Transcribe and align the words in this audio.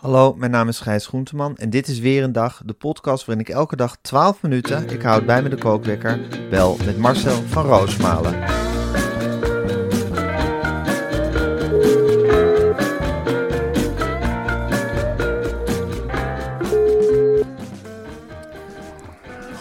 Hallo, 0.00 0.34
mijn 0.34 0.50
naam 0.50 0.68
is 0.68 0.80
Gijs 0.80 1.06
Groenteman 1.06 1.56
en 1.56 1.70
dit 1.70 1.88
is 1.88 1.98
weer 1.98 2.22
een 2.22 2.32
dag, 2.32 2.62
de 2.64 2.72
podcast 2.72 3.24
waarin 3.24 3.44
ik 3.46 3.52
elke 3.54 3.76
dag 3.76 3.96
12 4.00 4.42
minuten, 4.42 4.90
ik 4.90 5.02
houd 5.02 5.26
bij 5.26 5.42
me 5.42 5.48
de 5.48 5.56
kookwekker, 5.58 6.20
bel 6.50 6.76
met 6.84 6.98
Marcel 6.98 7.42
van 7.46 7.64
Roosmalen. 7.66 8.34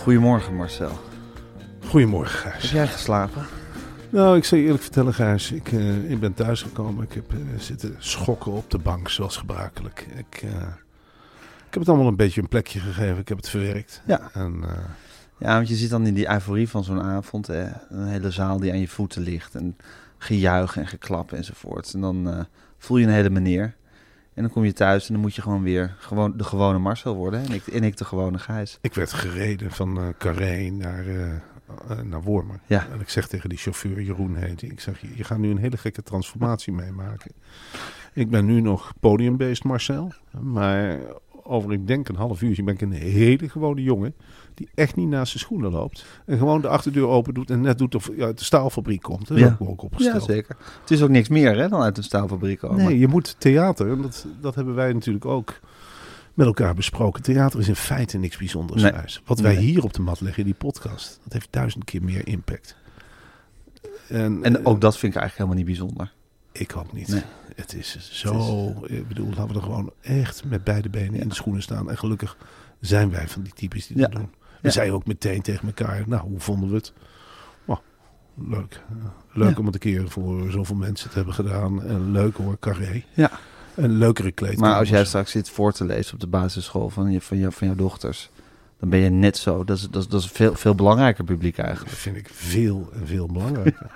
Goedemorgen 0.04 0.56
Marcel. 0.56 1.00
Goedemorgen, 1.88 2.52
Heb 2.52 2.60
Gijs. 2.60 2.72
jij 2.72 2.88
geslapen? 2.88 3.46
Nou, 4.12 4.38
ik 4.38 4.44
zal 4.44 4.58
je 4.58 4.64
eerlijk 4.64 4.84
vertellen, 4.84 5.14
Gijs. 5.14 5.52
Ik, 5.52 5.72
eh, 5.72 6.12
ik 6.12 6.20
ben 6.20 6.34
thuisgekomen. 6.34 7.04
Ik 7.04 7.14
heb 7.14 7.32
eh, 7.32 7.38
zitten 7.58 7.96
schokken 7.98 8.52
op 8.52 8.72
de 8.72 8.78
bank, 8.78 9.10
zoals 9.10 9.38
gebruikelijk. 9.38 10.08
Ik, 10.16 10.42
eh, 10.42 10.52
ik 11.68 11.74
heb 11.74 11.80
het 11.80 11.90
allemaal 11.90 12.08
een 12.08 12.16
beetje 12.16 12.42
een 12.42 12.48
plekje 12.48 12.80
gegeven. 12.80 13.18
Ik 13.18 13.28
heb 13.28 13.38
het 13.38 13.50
verwerkt. 13.50 14.02
Ja. 14.06 14.30
En, 14.34 14.64
Ja, 15.38 15.56
want 15.56 15.68
je 15.68 15.76
zit 15.76 15.90
dan 15.90 16.06
in 16.06 16.14
die 16.14 16.30
euforie 16.30 16.70
van 16.70 16.84
zo'n 16.84 17.02
avond. 17.02 17.48
Hè? 17.48 17.68
Een 17.90 18.08
hele 18.08 18.32
zaal 18.32 18.60
die 18.60 18.72
aan 18.72 18.80
je 18.80 18.88
voeten 18.88 19.22
ligt. 19.22 19.56
En 19.56 19.78
gejuich 20.18 20.78
en 20.78 20.88
geklap 20.88 21.32
enzovoort. 21.32 21.94
En 21.94 22.02
dan 22.02 22.48
voel 22.78 22.98
je 22.98 23.06
een 23.06 23.14
hele 23.14 23.30
meneer. 23.30 23.76
En 24.34 24.42
dan 24.44 24.52
kom 24.52 24.64
je 24.64 24.74
thuis 24.74 25.08
en 25.08 25.14
dan 25.14 25.22
moet 25.22 25.36
je 25.36 25.42
gewoon 25.42 25.64
weer 25.64 25.96
gewoon 26.00 26.38
de 26.38 26.44
gewone 26.44 26.78
Marcel 26.78 27.16
worden. 27.16 27.46
En 27.46 27.52
ik, 27.52 27.68
en 27.68 27.84
ik 27.84 27.98
de 27.98 28.06
gewone 28.06 28.38
Gijs. 28.38 28.78
ik 28.82 28.94
werd 28.94 29.14
gereden 29.14 29.72
van 29.72 30.14
Carré 30.18 30.70
naar, 30.70 31.06
naar 32.04 32.22
Wormer. 32.22 32.60
Ja. 32.66 32.88
En 32.92 33.00
ik 33.00 33.10
zeg 33.10 33.28
tegen 33.28 33.50
die 33.50 33.58
chauffeur, 33.58 34.02
Jeroen 34.02 34.36
heet 34.36 34.62
Ik 34.62 34.80
zeg, 34.80 35.02
je, 35.02 35.08
je 35.16 35.24
gaat 35.24 35.38
nu 35.38 35.50
een 35.50 35.58
hele 35.58 35.78
gekke 35.78 36.04
transformatie 36.04 36.74
meemaken. 36.74 37.32
Ik 38.14 38.30
ben 38.30 38.46
nu 38.46 38.62
nog 38.62 38.94
podiumbeest 39.00 39.64
Marcel. 39.64 40.12
Maar 40.42 40.98
over, 41.44 41.72
ik 41.72 41.88
denk 41.88 42.10
een 42.10 42.16
half 42.16 42.42
uur, 42.42 42.64
ben 42.64 42.74
ik 42.74 42.82
een 42.82 42.92
hele 42.92 43.50
gewone 43.50 43.84
jongen. 43.84 44.16
Die 44.54 44.70
echt 44.76 44.96
niet 44.96 45.08
naast 45.08 45.32
zijn 45.32 45.44
schoenen 45.44 45.72
loopt. 45.72 46.06
En 46.26 46.38
gewoon 46.38 46.62
de 46.62 46.68
achterdeur 46.68 47.08
open 47.08 47.34
doet 47.34 47.50
en 47.50 47.62
net 47.62 47.78
doet 47.78 47.96
of 47.96 48.10
je 48.16 48.24
uit 48.24 48.38
de 48.38 48.44
staalfabriek 48.44 49.02
komt. 49.02 49.28
Dat 49.28 49.38
Ja. 49.38 49.58
ook, 49.60 49.70
ook 49.70 49.82
opgesteld. 49.82 50.26
Ja, 50.26 50.34
zeker. 50.34 50.56
Het 50.82 50.92
is 50.92 51.02
ook 51.02 51.10
niks 51.10 51.30
meer 51.30 51.58
hè, 51.58 51.70
dan 51.70 51.82
uit 51.82 51.98
een 51.98 52.04
staalfabriek 52.04 52.60
komen. 52.60 52.86
Nee, 52.86 53.00
je 53.00 53.08
moet 53.08 53.36
theater, 53.40 53.92
en 53.92 54.02
dat, 54.02 54.28
dat 54.42 54.56
hebben 54.56 54.76
wij 54.76 54.94
natuurlijk 54.94 55.26
ook 55.26 55.60
met 56.40 56.48
elkaar 56.48 56.74
besproken. 56.74 57.22
Theater 57.24 57.60
is 57.60 57.68
in 57.68 57.76
feite 57.76 58.18
niks 58.18 58.38
bijzonders. 58.38 58.82
Nee. 58.82 58.92
Wat 59.26 59.40
wij 59.40 59.54
Nee. 59.56 59.64
hier 59.64 59.84
op 59.84 59.94
de 59.94 60.02
mat 60.02 60.22
leggen, 60.22 60.44
die 60.44 60.54
podcast, 60.54 61.20
dat 61.24 61.34
heeft 61.34 61.48
duizend 61.52 61.84
keer 61.84 62.04
meer 62.04 62.28
impact. 62.28 62.76
En, 64.08 64.44
En 64.44 64.60
eh, 64.60 64.68
ook 64.68 64.82
dat 64.82 64.98
vind 64.98 65.14
ik 65.16 65.20
eigenlijk 65.20 65.34
helemaal 65.50 65.56
niet 65.56 65.66
bijzonder. 65.66 66.14
ik 66.52 66.76
ook 66.78 66.94
niet. 66.94 67.08
Nee. 67.08 67.22
Het 67.56 67.74
is 67.74 68.10
zo, 68.12 68.74
ik 68.88 69.08
bedoel, 69.08 69.28
laten 69.30 69.48
we 69.48 69.54
er 69.54 69.62
gewoon 69.62 69.92
echt 70.02 70.44
met 70.46 70.64
beide 70.64 70.90
benen 70.90 71.20
in 71.20 71.28
de 71.28 71.36
schoenen 71.36 71.62
staan. 71.62 71.90
En 71.90 71.98
gelukkig 71.98 72.38
zijn 72.80 73.10
wij 73.10 73.28
van 73.28 73.42
die 73.42 73.54
types 73.54 73.88
die 73.88 73.98
dat 73.98 74.12
Ja. 74.14 74.18
doen. 74.20 74.30
We 74.40 74.58
Ja. 74.68 74.70
zeiden 74.70 74.96
ook 74.96 75.06
meteen 75.06 75.42
tegen 75.42 75.68
elkaar, 75.68 76.04
nou, 76.08 76.22
hoe 76.30 76.40
vonden 76.40 76.70
we 76.70 76.76
het? 76.76 76.94
Oh, 77.66 77.78
leuk. 78.36 78.82
Eh, 78.90 79.06
Leuk 79.34 79.50
Ja. 79.50 79.56
om 79.60 79.66
het 79.66 79.74
een 79.74 79.80
keer 79.80 80.10
voor 80.10 80.52
zoveel 80.52 80.76
mensen 80.76 81.10
te 81.10 81.16
hebben 81.16 81.34
gedaan. 81.34 81.84
En 81.84 82.12
leuk 82.12 82.36
hoor, 82.38 82.60
carré. 82.60 83.04
Ja. 83.14 83.32
Een 83.84 83.98
leukere 83.98 84.32
kleedkamer. 84.32 84.70
Maar 84.70 84.80
als 84.80 84.90
jij 84.90 85.06
straks 85.06 85.32
zit 85.32 85.50
voor 85.50 85.72
te 85.72 85.86
lezen 85.86 86.14
op 86.14 86.20
de 86.20 86.28
basisschool 86.28 86.90
van, 86.90 87.12
je, 87.12 87.22
van, 87.22 87.38
je, 87.38 87.52
van 87.52 87.68
jouw 87.68 87.76
dochters, 87.76 88.30
dan 88.80 88.90
ben 88.90 89.00
je 89.00 89.10
net 89.10 89.38
zo. 89.38 89.64
Dat 89.64 89.78
is, 89.78 89.88
dat 89.90 90.02
is, 90.02 90.08
dat 90.08 90.20
is 90.20 90.26
een 90.26 90.36
veel, 90.36 90.56
veel 90.56 90.76
belangrijker 90.76 91.24
publiek 91.24 91.56
Dat 91.56 91.66
eigenlijk. 91.66 91.96
vind 91.96 92.16
ik 92.18 92.30
veel 92.32 92.90
en 92.94 93.08
veel 93.08 93.28
belangrijker. 93.28 93.92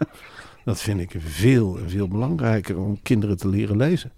dat 0.65 0.81
vind 0.81 0.99
ik 0.99 1.15
veel 1.17 1.77
en 1.77 1.89
veel 1.95 2.07
belangrijker 2.07 2.77
om 2.77 3.01
kinderen 3.01 3.37
te 3.37 3.47
leren 3.47 3.77
lezen. 3.77 4.11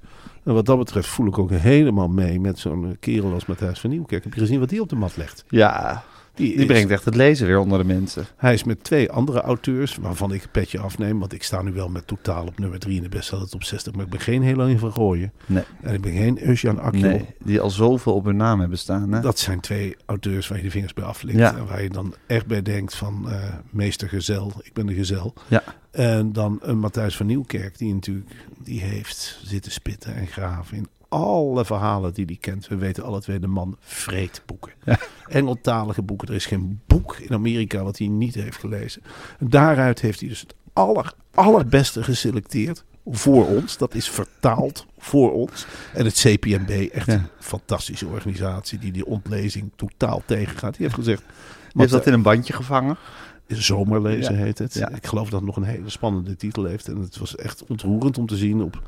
En 0.43 0.53
wat 0.53 0.65
dat 0.65 0.77
betreft 0.77 1.07
voel 1.07 1.27
ik 1.27 1.37
ook 1.37 1.51
helemaal 1.51 2.07
mee 2.07 2.39
met 2.39 2.59
zo'n 2.59 2.97
kerel 2.99 3.33
als 3.33 3.45
Matthijs 3.45 3.79
van 3.79 3.89
Nieuwkerk. 3.89 4.23
Heb 4.23 4.33
je 4.33 4.39
gezien 4.39 4.59
wat 4.59 4.69
die 4.69 4.81
op 4.81 4.89
de 4.89 4.95
mat 4.95 5.17
legt? 5.17 5.45
Ja, 5.49 6.03
Die, 6.35 6.47
die 6.51 6.55
is- 6.59 6.65
brengt 6.65 6.91
echt 6.91 7.05
het 7.05 7.15
lezen 7.15 7.47
weer 7.47 7.57
onder 7.59 7.77
de 7.77 7.83
mensen. 7.85 8.25
Hij 8.37 8.53
is 8.53 8.63
met 8.63 8.83
twee 8.83 9.11
andere 9.11 9.41
auteurs, 9.41 9.95
waarvan 9.95 10.33
ik 10.33 10.43
een 10.43 10.49
petje 10.51 10.79
afneem. 10.79 11.19
Want 11.19 11.33
ik 11.33 11.43
sta 11.43 11.61
nu 11.61 11.71
wel 11.73 11.89
met 11.89 12.07
totaal 12.07 12.45
op 12.45 12.59
nummer 12.59 12.79
3 12.79 12.95
in 12.95 13.01
de 13.03 13.09
bestseller 13.09 13.49
top 13.49 13.63
60. 13.63 13.93
Maar 13.93 14.03
ik 14.05 14.09
ben 14.11 14.19
geen 14.19 14.41
heel 14.43 14.55
lang 14.55 14.79
van 14.79 14.91
gooien. 14.93 15.31
Nee, 15.45 15.63
En 15.81 15.93
ik 15.93 16.01
ben 16.01 16.11
geen 16.11 16.47
Eusjan 16.47 16.79
Akjol. 16.79 17.01
nee, 17.01 17.25
die 17.43 17.61
al 17.61 17.69
zoveel 17.69 18.13
op 18.13 18.25
hun 18.25 18.35
naam 18.37 18.59
hebben 18.59 18.77
staan. 18.77 19.11
Hè? 19.11 19.19
Dat 19.21 19.39
zijn 19.39 19.59
twee 19.59 19.95
auteurs 20.05 20.47
waar 20.47 20.57
je 20.57 20.63
de 20.63 20.71
vingers 20.71 20.93
bij 20.93 21.03
aflikt. 21.03 21.37
Ja. 21.37 21.55
En 21.57 21.65
waar 21.67 21.83
je 21.83 21.89
dan 21.89 22.13
echt 22.27 22.45
bij 22.45 22.61
denkt 22.61 22.95
van 22.95 23.29
eh, 23.31 23.53
meester 23.69 24.09
Gezel, 24.09 24.51
ik 24.63 24.73
ben 24.73 24.85
de 24.85 24.93
Gezel. 24.93 25.33
Ja. 25.47 25.63
En 25.91 26.33
dan 26.33 26.59
een 26.61 26.77
Matthijs 26.79 27.17
van 27.17 27.25
Nieuwkerk, 27.25 27.77
die 27.77 27.93
natuurlijk 27.93 28.31
die 28.63 28.81
heeft 28.81 29.39
zitten 29.43 29.71
spitten 29.71 30.15
en 30.15 30.27
graven 30.27 30.77
in 30.77 30.87
alle 31.15 31.65
verhalen 31.65 32.13
die 32.13 32.25
hij 32.25 32.37
kent. 32.39 32.67
We 32.67 32.75
weten 32.75 33.03
alle 33.03 33.21
twee, 33.21 33.39
de 33.39 33.47
man 33.47 33.77
vreet 33.79 34.41
boeken. 34.45 34.71
Ja. 34.83 34.97
Engeltalige 35.27 36.01
boeken. 36.01 36.27
Er 36.27 36.33
is 36.33 36.45
geen 36.45 36.81
boek 36.87 37.15
in 37.17 37.33
Amerika 37.33 37.83
wat 37.83 37.97
hij 37.97 38.07
niet 38.07 38.35
heeft 38.35 38.57
gelezen. 38.57 39.01
En 39.39 39.49
daaruit 39.49 40.01
heeft 40.01 40.19
hij 40.19 40.29
dus 40.29 40.39
het 40.39 40.55
aller, 40.73 41.13
allerbeste 41.33 42.03
geselecteerd 42.03 42.83
voor 43.05 43.47
ons. 43.47 43.77
Dat 43.77 43.93
is 43.95 44.09
vertaald 44.09 44.85
voor 44.97 45.33
ons. 45.33 45.65
En 45.93 46.05
het 46.05 46.13
CPMB, 46.13 46.69
echt 46.91 47.05
Ja. 47.07 47.13
een 47.13 47.27
fantastische 47.39 48.07
organisatie 48.07 48.79
die 48.79 48.91
die 48.91 49.05
ontlezing 49.05 49.71
totaal 49.75 50.21
tegengaat. 50.25 50.73
Die 50.73 50.83
heeft 50.83 50.95
gezegd... 50.95 51.23
Heeft 51.73 51.91
dat 51.91 52.07
in 52.07 52.13
een 52.13 52.21
bandje 52.21 52.53
gevangen. 52.53 52.97
Zomerlezen 53.47 54.33
Ja. 54.37 54.43
heet 54.43 54.57
het. 54.57 54.73
Ja. 54.73 54.89
Ik 54.89 55.05
geloof 55.07 55.29
dat 55.29 55.39
het 55.39 55.47
nog 55.47 55.55
een 55.55 55.63
hele 55.63 55.89
spannende 55.89 56.35
titel 56.35 56.63
heeft. 56.63 56.87
En 56.87 56.97
het 56.97 57.17
was 57.17 57.35
echt 57.35 57.63
ontroerend 57.67 58.17
om 58.17 58.25
te 58.27 58.35
zien 58.37 58.61
op 58.61 58.81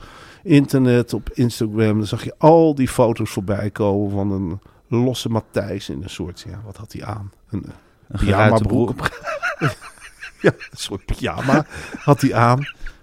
internet, 0.44 1.14
op 1.14 1.30
Instagram. 1.34 1.98
Dan 1.98 2.08
zag 2.08 2.24
je 2.24 2.34
al 2.38 2.76
die 2.76 2.88
foto's 2.88 3.30
voorbij 3.30 3.70
komen 3.70 4.12
van 4.12 4.32
een 4.32 4.60
losse 4.88 5.30
Matthijs 5.30 5.90
in 5.90 6.04
een 6.04 6.10
soort, 6.10 6.46
ja, 6.50 6.62
wat 6.66 6.78
had 6.78 6.94
hij 6.94 7.04
aan? 7.04 7.32
Een, 7.50 7.66
Een 8.08 8.20
pyjama 8.20 8.58
broek. 8.58 8.90
ja, 10.42 10.52
een 10.52 10.78
soort 10.78 11.06
pyjama 11.06 11.66
had 11.98 12.22
hij 12.22 12.34
aan. 12.34 12.60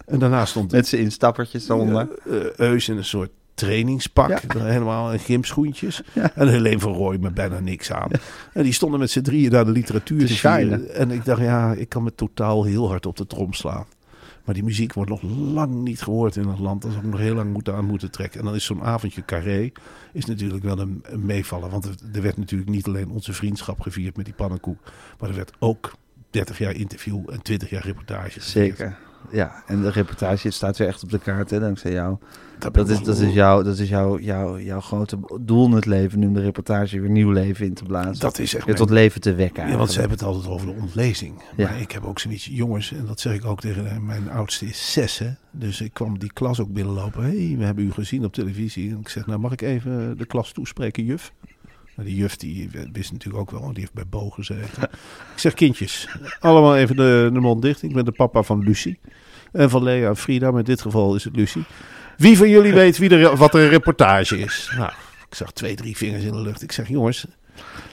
En 0.07 0.19
daarna 0.19 0.45
stond 0.45 0.73
Met 0.73 0.87
zijn 0.87 1.03
instappertjes 1.03 1.69
eronder. 1.69 2.09
eh, 2.25 2.35
Eus 2.57 2.89
in 2.89 2.97
een 2.97 3.05
soort 3.05 3.31
trainingspak. 3.55 4.29
Ja. 4.29 4.65
Helemaal 4.65 5.13
in 5.13 5.19
gymschoentjes. 5.19 6.03
Ja. 6.13 6.35
En 6.35 6.49
Helene 6.49 6.79
van 6.79 6.93
Rooij 6.93 7.19
met 7.19 7.35
bijna 7.35 7.61
niks 7.61 7.93
aan. 7.93 8.11
En 8.53 8.63
die 8.63 8.73
stonden 8.73 9.01
met 9.01 9.11
z'n 9.11 9.21
drieën 9.21 9.51
naar 9.51 9.65
de 9.65 9.71
literatuur 9.71 10.27
Te. 10.27 10.93
En 10.95 11.11
ik 11.11 11.25
dacht, 11.25 11.41
ja, 11.41 11.73
ik 11.73 11.89
kan 11.89 12.03
me 12.03 12.15
totaal 12.15 12.65
heel 12.65 12.89
hard 12.89 13.07
op 13.07 13.17
de 13.17 13.27
trom 13.27 13.53
slaan. 13.53 13.87
Maar 14.45 14.55
die 14.55 14.65
muziek 14.65 14.93
wordt 14.93 15.11
nog 15.11 15.23
lang 15.53 15.75
niet 15.75 16.03
gehoord 16.03 16.37
in 16.37 16.49
het 16.49 16.59
land. 16.59 16.83
Dat 16.83 16.93
zou 16.93 17.05
ik 17.05 17.11
nog 17.11 17.21
heel 17.21 17.35
lang 17.35 17.53
moeten 17.53 17.75
aan 17.75 17.85
moeten 17.85 18.11
trekken. 18.11 18.41
En 18.41 18.47
dan 18.47 18.55
is 18.55 18.65
zo'n 18.65 18.83
avondje 18.83 19.25
carré 19.25 19.73
is 20.13 20.25
natuurlijk 20.25 20.65
wel 20.65 20.79
een, 20.79 21.03
een 21.03 21.27
meevaller. 21.27 21.71
Want 21.71 21.85
er, 21.85 21.95
er 22.13 22.23
werd 22.23 22.37
natuurlijk 22.37 22.71
niet 22.71 22.87
alleen 22.87 23.11
onze 23.11 23.33
vriendschap 23.33 23.81
gevierd 23.81 24.17
met 24.17 24.25
die 24.25 24.35
pannenkoek. 24.35 24.79
Maar 25.19 25.29
er 25.29 25.37
werd 25.37 25.53
ook 25.59 25.93
30 26.31 26.59
jaar 26.59 26.75
interview 26.75 27.31
en 27.31 27.43
20 27.43 27.71
jaar 27.71 27.85
reportage. 27.85 28.41
Zeker. 28.41 28.99
Ja, 29.31 29.63
en 29.67 29.81
de 29.83 29.91
reportage 29.91 30.51
staat 30.51 30.77
weer 30.77 30.89
echt 30.89 31.03
op 31.03 31.11
de 31.11 31.19
kaart, 31.19 31.51
hè, 31.51 31.61
dankzij 31.61 31.93
jou. 31.93 32.17
Dat, 32.59 32.75
Dat 32.75 32.89
is, 32.89 33.03
dat 33.03 33.19
is, 33.19 33.33
jouw, 33.33 33.63
dat 33.63 33.79
is 33.79 33.89
jouw, 33.89 34.19
jouw, 34.19 34.59
jouw 34.59 34.81
grote 34.81 35.19
doel 35.41 35.67
in 35.67 35.73
het 35.73 35.87
leven, 35.87 36.19
nu 36.19 36.27
om 36.27 36.35
de 36.35 36.41
reportage 36.41 37.01
weer 37.01 37.11
nieuw 37.11 37.31
leven 37.31 37.67
in 37.67 37.75
te 37.75 37.85
blazen. 37.85 38.19
Dat 38.19 38.39
is 38.39 38.55
echt 38.55 38.65
mijn- 38.65 38.77
tot 38.77 38.91
leven 38.91 39.21
te 39.21 39.35
wekken 39.35 39.69
Ja, 39.69 39.77
want 39.77 39.91
ze 39.93 40.01
hebben 40.01 40.19
het 40.19 40.27
altijd 40.27 40.47
over 40.47 40.67
de 40.67 40.73
ontlezing. 40.73 41.43
Ja. 41.57 41.69
Maar 41.71 41.81
ik 41.81 41.93
heb 41.93 42.05
ook 42.05 42.19
zoiets, 42.19 42.45
jongens, 42.51 42.93
en 42.93 43.07
dat 43.07 43.21
zeg 43.21 43.35
ik 43.35 43.45
ook 43.45 43.61
tegen 43.61 43.91
eh, 43.91 43.99
mijn 43.99 44.31
oudste 44.31 44.67
is 44.67 44.93
zes, 44.93 45.19
hè. 45.19 45.31
Dus 45.51 45.81
ik 45.81 45.93
kwam 45.95 46.19
die 46.19 46.33
klas 46.33 46.61
ook 46.61 46.73
binnenlopen. 46.73 47.23
Hé, 47.25 47.47
hey, 47.49 47.57
we 47.59 47.65
hebben 47.65 47.85
u 47.85 47.93
gezien 47.93 48.25
op 48.25 48.33
televisie. 48.33 48.91
En 48.91 48.99
ik 49.01 49.09
zeg, 49.09 49.27
nou 49.27 49.39
mag 49.39 49.53
ik 49.53 49.61
even 49.63 50.19
de 50.19 50.27
klas 50.27 50.53
toespreken, 50.53 51.05
juf? 51.05 51.33
Nou, 51.97 52.09
die 52.09 52.17
juf 52.17 52.37
die 52.37 52.71
wist 52.93 53.13
natuurlijk 53.13 53.41
ook 53.41 53.61
wel, 53.61 53.69
die 53.69 53.81
heeft 53.81 53.93
bij 53.93 54.07
Bo 54.07 54.31
gezeten. 54.31 54.83
ik 55.35 55.39
zeg, 55.39 55.55
kindjes, 55.55 56.09
allemaal 56.41 56.77
even 56.77 56.97
de, 56.97 57.31
de 57.33 57.41
mond 57.41 57.63
dicht. 57.63 57.83
Ik 57.83 57.93
ben 57.93 58.05
de 58.05 58.13
papa 58.13 58.43
van 58.43 58.63
Lucie. 58.63 58.99
En 59.53 59.71
van 59.71 59.83
Lea 59.83 60.09
en 60.09 60.17
Frida, 60.17 60.51
maar 60.51 60.59
in 60.59 60.65
dit 60.65 60.81
geval 60.81 61.15
is 61.15 61.25
het 61.25 61.37
Lucie. 61.37 61.65
Wie 62.17 62.37
van 62.37 62.49
jullie 62.49 62.73
weet 62.73 62.99
wie 62.99 63.11
er, 63.11 63.37
wat 63.37 63.55
er 63.55 63.61
een 63.61 63.69
reportage 63.69 64.39
is? 64.39 64.73
Nou, 64.77 64.91
ik 65.29 65.35
zag 65.35 65.53
twee, 65.53 65.75
drie 65.75 65.97
vingers 65.97 66.25
in 66.25 66.33
de 66.33 66.41
lucht. 66.41 66.63
Ik 66.63 66.73
zeg, 66.73 66.89
jongens, 66.89 67.27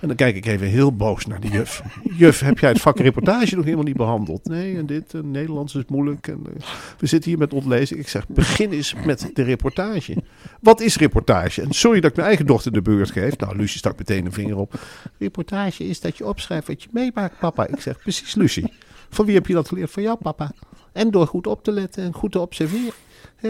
en 0.01 0.07
dan 0.07 0.15
kijk 0.15 0.35
ik 0.35 0.45
even 0.45 0.67
heel 0.67 0.95
boos 0.95 1.25
naar 1.25 1.39
de 1.39 1.47
juf. 1.47 1.81
Juf, 2.17 2.39
heb 2.39 2.59
jij 2.59 2.69
het 2.69 2.81
vak 2.81 2.99
reportage 2.99 3.55
nog 3.55 3.63
helemaal 3.63 3.85
niet 3.85 3.97
behandeld? 3.97 4.45
Nee, 4.45 4.77
en 4.77 4.85
dit, 4.85 5.13
Nederlands 5.23 5.75
is 5.75 5.83
moeilijk. 5.87 6.27
En, 6.27 6.39
eh, 6.45 6.63
we 6.97 7.07
zitten 7.07 7.29
hier 7.29 7.39
met 7.39 7.53
ontlezing. 7.53 7.99
Ik 7.99 8.07
zeg, 8.07 8.27
begin 8.27 8.71
eens 8.71 8.95
met 9.05 9.29
de 9.33 9.43
reportage. 9.43 10.15
Wat 10.59 10.81
is 10.81 10.97
reportage? 10.97 11.61
En 11.61 11.71
sorry 11.71 11.99
dat 11.99 12.09
ik 12.09 12.15
mijn 12.15 12.27
eigen 12.27 12.45
dochter 12.45 12.71
de 12.71 12.81
beurt 12.81 13.11
geef. 13.11 13.37
Nou, 13.37 13.55
Lucie 13.55 13.77
stak 13.77 13.97
meteen 13.97 14.25
een 14.25 14.33
vinger 14.33 14.57
op. 14.57 14.79
Reportage 15.17 15.83
is 15.83 15.99
dat 16.01 16.17
je 16.17 16.25
opschrijft 16.25 16.67
wat 16.67 16.83
je 16.83 16.89
meemaakt, 16.91 17.39
papa. 17.39 17.67
Ik 17.67 17.81
zeg, 17.81 17.97
precies, 17.97 18.35
Lucie. 18.35 18.73
Van 19.09 19.25
wie 19.25 19.35
heb 19.35 19.47
je 19.47 19.53
dat 19.53 19.67
geleerd? 19.67 19.91
Van 19.91 20.03
jou, 20.03 20.17
papa. 20.21 20.51
En 20.91 21.11
door 21.11 21.27
goed 21.27 21.47
op 21.47 21.63
te 21.63 21.71
letten 21.71 22.03
en 22.03 22.13
goed 22.13 22.31
te 22.31 22.39
observeren. 22.39 22.93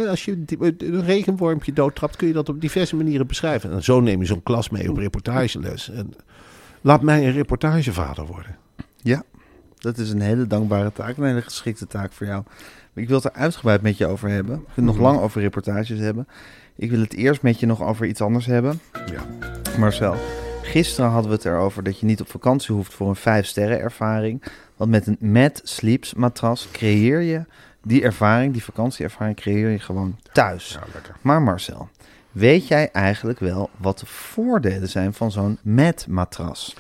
Als 0.08 0.26
je 0.26 0.46
die- 0.46 0.58
een 0.62 1.04
regenwormpje 1.04 1.74
doodtrapt, 1.74 2.16
kun 2.16 2.28
je 2.28 2.34
dat 2.34 2.50
op 2.50 2.62
diverse 2.62 2.96
manieren 2.96 3.28
beschrijven. 3.28 3.72
En 3.72 3.84
zo 3.84 4.00
neem 4.00 4.20
je 4.20 4.26
zo'n 4.26 4.44
klas 4.44 4.70
mee 4.70 4.90
op 4.90 4.98
reportageles. 4.98 5.90
En 5.90 6.14
laat 6.82 7.02
mij 7.02 7.26
een 7.26 7.32
reportagevader 7.34 8.26
worden. 8.26 8.56
Ja, 8.98 9.24
dat 9.78 9.98
is 9.98 10.10
een 10.10 10.22
hele 10.22 10.48
dankbare 10.48 10.92
taak, 10.94 11.18
een 11.18 11.24
hele 11.26 11.42
geschikte 11.42 11.88
taak 11.88 12.12
voor 12.12 12.28
jou. 12.28 12.44
Ik 12.94 13.08
wil 13.08 13.16
het 13.16 13.26
er 13.26 13.32
uitgebreid 13.34 13.82
met 13.82 13.98
je 13.98 14.08
over 14.08 14.30
hebben. 14.30 14.56
Wil 14.56 14.66
het 14.74 14.86
nog 14.86 14.96
Mhm. 14.96 15.04
lang 15.04 15.20
over 15.20 15.42
reportages 15.42 16.00
hebben. 16.00 16.28
Ik 16.76 16.90
wil 16.90 17.00
het 17.00 17.14
eerst 17.14 17.42
met 17.42 17.60
je 17.60 17.66
nog 17.66 17.82
over 17.82 18.06
iets 18.06 18.22
anders 18.22 18.46
hebben. 18.46 18.80
Ja. 18.94 19.50
Marcel, 19.80 20.16
gisteren 20.62 21.10
hadden 21.10 21.30
we 21.32 21.36
het 21.38 21.46
erover 21.46 21.84
dat 21.84 22.00
je 22.00 22.06
niet 22.06 22.22
op 22.22 22.30
vakantie 22.30 22.76
hoeft 22.76 22.94
voor 22.94 23.10
een 23.10 23.16
5-sterren 23.16 23.80
ervaring. 23.80 24.44
Want 24.76 24.92
met 24.92 25.08
een 25.08 25.18
Mad 25.20 25.62
Sleeps 25.64 26.14
matras 26.14 26.68
creëer 26.72 27.22
je 27.22 27.46
die 27.84 28.02
ervaring, 28.04 28.54
die 28.54 28.64
vakantieervaring, 28.64 29.36
creëer 29.36 29.70
je 29.70 29.80
gewoon 29.80 30.20
thuis. 30.32 30.72
Ja, 30.72 30.84
lekker. 30.94 31.16
Maar 31.22 31.42
Marcel, 31.42 31.90
weet 32.32 32.68
jij 32.68 32.90
eigenlijk 32.92 33.40
wel 33.40 33.70
wat 33.78 34.00
de 34.00 34.06
voordelen 34.06 34.90
zijn 34.90 35.14
van 35.14 35.32
zo'n 35.32 35.58
Mad 35.62 36.06
matras? 36.08 36.76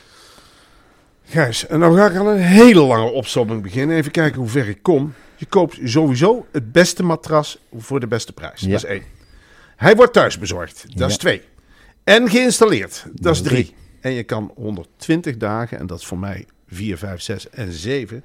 Gijs, 1.25 1.67
en 1.67 1.79
dan 1.79 1.95
ga 1.95 2.09
ik 2.09 2.15
aan 2.15 2.27
een 2.27 2.37
hele 2.37 2.81
lange 2.81 3.11
opzomming 3.11 3.61
beginnen. 3.61 3.97
Even 3.97 4.11
kijken 4.11 4.39
hoe 4.39 4.49
ver 4.49 4.67
ik 4.67 4.83
kom. 4.83 5.13
Je 5.35 5.45
koopt 5.45 5.79
sowieso 5.83 6.45
het 6.51 6.71
beste 6.71 7.03
matras 7.03 7.59
voor 7.77 7.99
de 7.99 8.07
beste 8.07 8.33
prijs. 8.33 8.61
Ja. 8.61 8.67
Dat 8.67 8.83
is 8.83 8.89
één. 8.89 9.03
Hij 9.75 9.95
wordt 9.95 10.13
thuis 10.13 10.37
bezorgd. 10.37 10.85
Dat 10.97 11.09
is 11.09 11.17
twee. 11.17 11.41
En 12.03 12.29
geïnstalleerd. 12.29 13.05
Dat 13.13 13.35
is 13.35 13.41
Drie. 13.41 13.63
drie. 13.63 13.75
En 14.01 14.11
je 14.11 14.23
kan 14.23 14.51
120 14.55 15.37
dagen, 15.37 15.79
en 15.79 15.87
dat 15.87 15.99
is 15.99 16.05
voor 16.05 16.17
mij 16.19 16.45
4, 16.67 16.97
5, 16.97 17.21
6 17.21 17.49
en 17.49 17.71
7, 17.71 18.23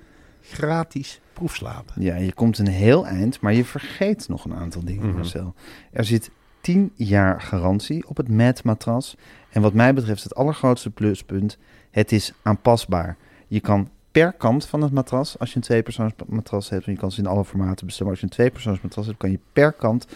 gratis 0.51 1.21
proefslapen. 1.33 2.03
Ja, 2.03 2.17
je 2.17 2.33
komt 2.33 2.59
een 2.59 2.69
heel 2.69 3.07
eind, 3.07 3.41
maar 3.41 3.55
je 3.55 3.65
vergeet 3.65 4.29
nog 4.29 4.45
een 4.45 4.55
aantal 4.55 4.85
dingen, 4.85 5.07
Mhm. 5.07 5.15
Marcel. 5.17 5.55
Er 5.93 6.05
zit 6.05 6.31
10 6.61 6.93
jaar 6.95 7.41
garantie 7.41 8.09
op 8.09 8.17
het 8.17 8.29
Mad 8.29 8.65
matras. 8.65 9.17
En 9.51 9.63
wat 9.63 9.73
mij 9.73 9.95
betreft 9.95 10.23
het 10.23 10.35
allergrootste 10.35 10.91
pluspunt, 10.91 11.59
het 11.91 12.13
is 12.13 12.33
aanpasbaar. 12.43 13.17
Je 13.47 13.61
kan 13.61 13.89
per 14.11 14.33
kant 14.33 14.67
van 14.67 14.83
het 14.83 14.93
matras, 14.93 15.39
als 15.39 15.51
je 15.51 15.57
een 15.57 15.63
tweepersoonsmatras 15.63 16.69
hebt, 16.69 16.87
en 16.87 16.93
je 16.93 16.99
kan 16.99 17.13
ze 17.13 17.21
in 17.21 17.27
alle 17.27 17.45
formaten 17.45 17.87
bestellen, 17.87 18.13
maar 18.13 18.13
als 18.13 18.21
je 18.21 18.27
een 18.27 18.33
tweepersoonsmatras 18.45 19.07
hebt, 19.07 19.19
kan 19.19 19.31
je 19.31 19.39
per 19.53 19.73
kant 19.73 20.07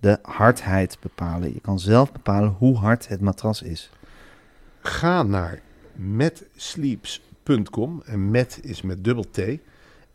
de 0.00 0.18
hardheid 0.22 0.96
bepalen. 1.00 1.54
Je 1.54 1.60
kan 1.60 1.80
zelf 1.80 2.12
bepalen 2.12 2.54
hoe 2.58 2.76
hard 2.76 3.08
het 3.08 3.20
matras 3.20 3.62
is. 3.62 3.90
Ga 4.80 5.22
naar 5.22 5.60
metsleeps.com 5.94 8.02
en 8.04 8.30
met 8.30 8.58
is 8.62 8.82
met 8.82 9.04
dubbel 9.04 9.24
T. 9.30 9.40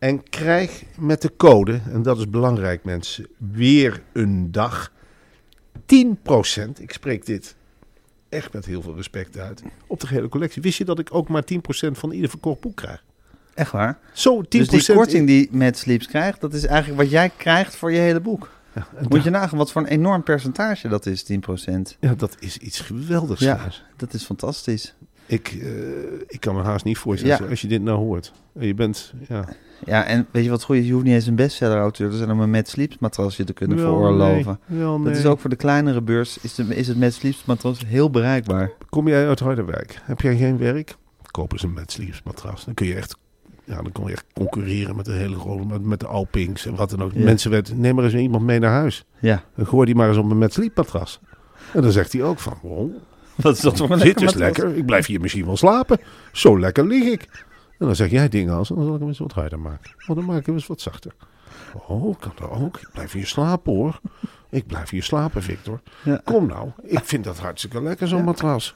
En 0.04 0.24
krijg 0.30 0.84
met 1.00 1.22
de 1.22 1.32
code, 1.38 1.82
en 1.92 2.02
dat 2.02 2.18
is 2.18 2.30
belangrijk 2.30 2.84
mensen, 2.84 3.28
weer 3.38 4.02
een 4.14 4.52
dag 4.52 4.92
10%. 5.80 5.82
Ik 6.80 6.92
spreek 6.92 7.26
dit 7.26 7.56
echt 8.30 8.54
met 8.54 8.66
heel 8.66 8.82
veel 8.82 8.96
respect 8.96 9.38
uit. 9.38 9.64
Op 9.88 10.00
de 10.00 10.08
gehele 10.08 10.30
collectie. 10.30 10.62
Wist 10.62 10.78
je 10.78 10.86
dat 10.86 11.00
ik 11.00 11.14
ook 11.14 11.28
maar 11.28 11.44
10% 11.54 11.58
van 11.92 12.12
ieder 12.12 12.30
verkocht 12.30 12.60
boek 12.60 12.76
krijg? 12.76 13.04
Echt 13.54 13.72
waar? 13.72 14.00
Zo 14.14 14.42
10%. 14.44 14.48
Dus 14.48 14.68
die 14.86 14.96
korting 14.96 15.28
die 15.28 15.50
Mad 15.52 15.78
Sleeps 15.78 16.08
krijgt, 16.08 16.42
dat 16.42 16.54
is 16.54 16.66
eigenlijk 16.66 17.02
wat 17.02 17.10
jij 17.10 17.32
krijgt 17.38 17.76
voor 17.76 17.92
je 17.92 18.00
hele 18.00 18.20
boek. 18.20 18.50
Ja, 18.76 18.88
Moet 19.10 19.24
je 19.24 19.30
nagaan 19.30 19.58
wat 19.58 19.72
voor 19.72 19.82
een 19.82 19.88
enorm 19.88 20.24
percentage 20.24 20.88
dat 20.88 21.06
is, 21.06 21.24
10%. 21.24 21.98
ja, 22.00 22.14
dat 22.16 22.36
is 22.40 22.58
iets 22.58 22.80
geweldigs. 22.80 23.42
Ja. 23.42 23.72
Dat 23.98 24.14
is 24.14 24.24
fantastisch. 24.24 24.96
Ik, 25.26 25.48
eh, 25.62 25.70
ik 26.28 26.40
kan 26.40 26.56
me 26.56 26.62
haast 26.62 26.86
niet 26.86 26.98
voorstellen 26.98 27.44
Ja. 27.44 27.50
als 27.50 27.62
je 27.62 27.68
dit 27.68 27.82
nou 27.82 27.98
hoort. 27.98 28.34
Je 28.60 28.74
bent, 28.74 29.14
ja, 29.28 29.46
Ja, 29.86 30.04
en 30.06 30.28
weet 30.32 30.44
je 30.44 30.50
wat 30.50 30.64
goed 30.64 30.76
is? 30.76 30.86
Je 30.86 30.92
hoeft 30.94 31.06
niet 31.06 31.14
eens 31.14 31.28
een 31.28 31.36
bestseller-auteur 31.36 32.10
te 32.10 32.18
zijn 32.18 32.32
om 32.32 32.40
een 32.40 32.50
Mad 32.50 32.68
Sleeps 32.68 32.98
matrasje 33.00 33.44
te 33.44 33.54
kunnen 33.54 33.78
Wel, 33.78 33.86
veroorloven. 33.86 34.60
nee, 34.66 34.80
wel, 34.80 35.04
Dat 35.04 35.16
is 35.16 35.26
ook 35.26 35.40
voor 35.40 35.50
de 35.50 35.56
kleinere 35.56 36.02
beurs, 36.02 36.38
is, 36.42 36.56
de, 36.56 36.64
is 36.76 36.88
het 36.88 37.00
Mad 37.00 37.14
Sleeps 37.14 37.46
matras 37.46 37.86
heel 37.86 38.10
bereikbaar. 38.10 38.72
Kom 38.90 39.08
jij 39.08 39.28
uit 39.28 39.40
Harderwijk? 39.40 40.00
Heb 40.04 40.22
jij 40.22 40.38
geen 40.38 40.58
werk? 40.58 40.96
Koop 41.32 41.52
eens 41.52 41.64
een 41.64 41.78
Sleeves 41.86 42.22
matras. 42.24 42.66
Dan 42.66 42.74
kun 42.74 42.88
je 42.88 42.96
echt, 42.96 43.16
ja, 43.64 43.76
dan 43.76 43.92
kon 43.92 44.06
je 44.08 44.12
echt 44.12 44.26
concurreren 44.34 44.96
met 44.96 45.06
de 45.06 45.12
hele 45.12 45.36
grote, 45.36 45.66
met, 45.66 45.84
met 45.84 46.00
de 46.00 46.08
Alpings 46.08 46.66
en 46.66 46.76
wat 46.76 46.90
dan 46.90 47.02
ook. 47.04 47.12
Ja. 47.14 47.24
Mensen 47.24 47.52
werd, 47.52 47.78
neem 47.78 47.96
maar 47.96 48.04
eens 48.04 48.14
iemand 48.14 48.44
mee 48.44 48.60
naar 48.60 48.72
huis. 48.72 49.06
Ja, 49.20 49.44
Dan 49.56 49.66
gooi 49.66 49.86
die 49.86 49.96
maar 49.96 50.08
eens 50.08 50.18
op 50.18 50.32
een 50.32 50.38
Mad 50.38 50.54
Sleep 50.54 50.76
matras. 50.76 51.20
En 51.74 51.82
dan 51.82 51.92
zegt 51.92 52.14
hij 52.14 52.24
ook 52.24 52.40
van, 52.40 52.54
wow, 52.62 52.92
wat 53.36 53.56
is 53.56 53.62
dat 53.62 53.78
voor 53.78 53.92
een 53.92 54.00
dit 54.00 54.22
is 54.22 54.34
lekker. 54.34 54.76
Ik 54.76 54.86
blijf 54.86 55.06
hier 55.06 55.22
misschien 55.22 55.46
wel 55.46 55.58
slapen. 55.58 56.00
Zo 56.32 56.60
lekker 56.60 56.88
lig 56.88 57.04
ik. 57.04 57.46
En 57.84 57.90
dan 57.90 57.98
zeg 57.98 58.10
jij 58.12 58.30
dingen 58.30 58.54
als, 58.54 58.68
dan 58.68 58.84
zal 58.84 58.94
ik 58.94 59.00
hem 59.00 59.08
eens 59.08 59.20
wat 59.20 59.32
harder 59.32 59.60
maken. 59.60 59.92
Oh, 60.08 60.16
dan 60.16 60.26
maak 60.26 60.40
ik 60.40 60.46
hem 60.46 60.56
eens 60.56 60.68
wat 60.68 60.82
zachter. 60.82 61.12
Oh, 61.88 62.20
kan 62.20 62.32
dat 62.40 62.50
ook. 62.50 62.78
Ik 62.78 62.90
blijf 62.94 63.12
hier 63.12 63.26
slapen 63.28 63.74
hoor. 63.74 64.00
Ik 64.50 64.68
blijf 64.68 64.90
hier 64.90 65.04
slapen, 65.04 65.44
Victor. 65.44 65.82
Ja. 66.04 66.22
Kom 66.24 66.48
nou. 66.48 66.70
Ik 66.84 67.04
vind 67.04 67.24
dat 67.24 67.40
hartstikke 67.40 67.82
lekker, 67.82 68.08
zo'n 68.08 68.24
matras. 68.24 68.76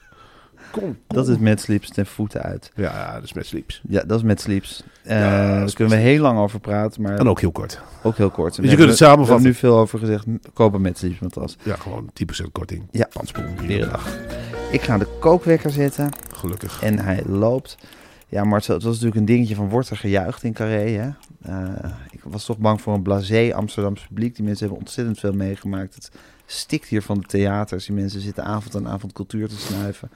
Kom, 0.71 0.81
kom. 0.81 0.97
Dat 1.07 1.27
is 1.27 1.37
Mad 1.37 1.59
Sleeps 1.59 1.89
ten 1.89 2.05
voeten 2.05 2.41
uit. 2.41 2.71
Ja, 2.75 3.13
dat 3.13 3.23
is 3.23 3.33
met 3.33 3.45
sleeps. 3.45 3.81
Ja, 3.87 4.03
dat 4.03 4.23
is. 4.23 4.83
Eh, 5.03 5.19
Ja, 5.19 5.49
dat 5.49 5.57
daar 5.59 5.73
kunnen 5.73 5.97
we 5.97 6.03
heel 6.03 6.21
lang 6.21 6.39
over 6.39 6.59
praten, 6.59 7.01
maar 7.01 7.17
En 7.17 7.29
ook 7.29 7.39
heel 7.39 7.51
kort. 7.51 7.81
ook 8.03 8.17
heel 8.17 8.29
kort. 8.29 8.55
je 8.55 8.61
We 8.61 8.75
kunt 8.75 8.79
het 8.89 8.97
samenvatten. 8.97 9.25
We 9.25 9.31
hebben 9.31 9.47
nu 9.51 9.53
veel 9.57 9.77
over 9.77 9.99
gezegd. 9.99 10.25
Koop 10.53 10.73
een 10.73 10.81
Mad 10.81 10.97
Sleeps 10.97 11.19
matras. 11.19 11.57
Ja, 11.63 11.75
gewoon 11.75 12.09
10% 12.13 12.51
korting. 12.51 12.87
Ja. 12.91 13.07
Panspoel. 13.13 13.43
Een 13.57 13.79
dag. 13.79 14.17
Ik 14.71 14.81
ga 14.81 14.97
de 14.97 15.07
kookwekker 15.19 15.71
zetten. 15.71 16.09
Gelukkig. 16.33 16.81
En 16.83 16.99
hij 16.99 17.23
loopt. 17.25 17.77
Ja, 18.29 18.43
Marcel, 18.43 18.73
het 18.73 18.83
was 18.83 18.93
natuurlijk 18.93 19.19
een 19.19 19.25
dingetje 19.25 19.55
van 19.55 19.69
wordt 19.69 19.89
er 19.89 19.97
gejuicht 19.97 20.43
in 20.43 20.53
Carré, 20.53 20.89
hè? 20.89 21.09
Eh, 21.41 21.91
ik 22.11 22.19
was 22.23 22.45
toch 22.45 22.57
bang 22.57 22.81
voor 22.81 22.93
een 22.93 23.01
blasé 23.01 23.53
Amsterdamse 23.53 24.07
publiek. 24.07 24.35
Die 24.35 24.43
mensen 24.43 24.65
hebben 24.65 24.83
ontzettend 24.83 25.19
veel 25.19 25.33
meegemaakt. 25.33 25.95
Het 25.95 26.11
stikt 26.45 26.87
hier 26.87 27.01
van 27.01 27.19
de 27.19 27.25
theaters. 27.25 27.85
Die 27.85 27.95
mensen 27.95 28.21
zitten 28.21 28.43
avond 28.43 28.75
aan 28.75 28.87
avond 28.87 29.13
cultuur 29.13 29.47
te 29.47 29.59
snuiven. 29.59 30.09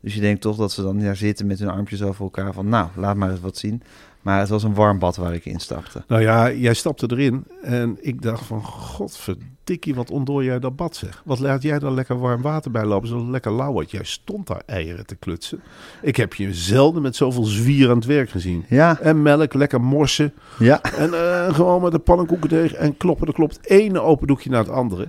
Dus 0.00 0.14
je 0.14 0.20
denkt 0.20 0.40
toch 0.40 0.56
dat 0.56 0.72
ze 0.72 0.82
dan 0.82 0.98
daar 0.98 1.16
zitten 1.16 1.46
met 1.46 1.58
hun 1.58 1.68
armpjes 1.68 2.02
over 2.02 2.22
elkaar 2.24 2.52
van... 2.52 2.68
nou, 2.68 2.88
laat 2.96 3.16
maar 3.16 3.30
eens 3.30 3.40
wat 3.40 3.56
zien. 3.56 3.82
Maar 4.22 4.38
het 4.40 4.48
was 4.48 4.62
een 4.62 4.74
warm 4.74 4.98
bad 4.98 5.16
waar 5.16 5.34
ik 5.34 5.44
in 5.44 5.60
stapte. 5.60 6.02
Nou 6.06 6.22
ja, 6.22 6.52
jij 6.52 6.74
stapte 6.74 7.06
erin 7.10 7.44
en 7.62 7.96
ik 8.00 8.22
dacht 8.22 8.44
van, 8.44 8.62
godverdikkie, 8.64 9.94
wat 9.94 10.10
ondoor 10.10 10.44
jij 10.44 10.58
dat 10.58 10.76
bad 10.76 10.96
zeg. 10.96 11.22
Wat 11.24 11.38
laat 11.38 11.62
jij 11.62 11.78
daar 11.78 11.92
lekker 11.92 12.18
warm 12.18 12.42
water 12.42 12.70
bij 12.70 12.84
lopen, 12.84 13.08
zo 13.08 13.30
lekker 13.30 13.52
lauw 13.52 13.72
wordt. 13.72 13.90
Jij 13.90 14.04
stond 14.04 14.46
daar 14.46 14.62
eieren 14.66 15.06
te 15.06 15.14
klutsen. 15.14 15.60
Ik 16.02 16.16
heb 16.16 16.34
je 16.34 16.54
zelden 16.54 17.02
met 17.02 17.16
zoveel 17.16 17.44
zwier 17.44 17.88
aan 17.90 17.96
het 17.96 18.04
werk 18.04 18.30
gezien. 18.30 18.64
Ja, 18.68 18.98
En 19.00 19.22
melk, 19.22 19.54
lekker 19.54 19.80
morsen. 19.80 20.32
ja. 20.58 20.82
En 20.82 21.14
eh, 21.14 21.54
gewoon 21.54 21.82
met 21.82 21.92
de 21.92 21.98
pannenkoekendeeg 21.98 22.72
en 22.72 22.96
kloppen. 22.96 23.26
Er 23.26 23.32
klopt 23.34 23.66
ene 23.68 24.00
open 24.00 24.26
doekje 24.26 24.50
naar 24.50 24.64
het 24.64 24.72
andere. 24.72 25.08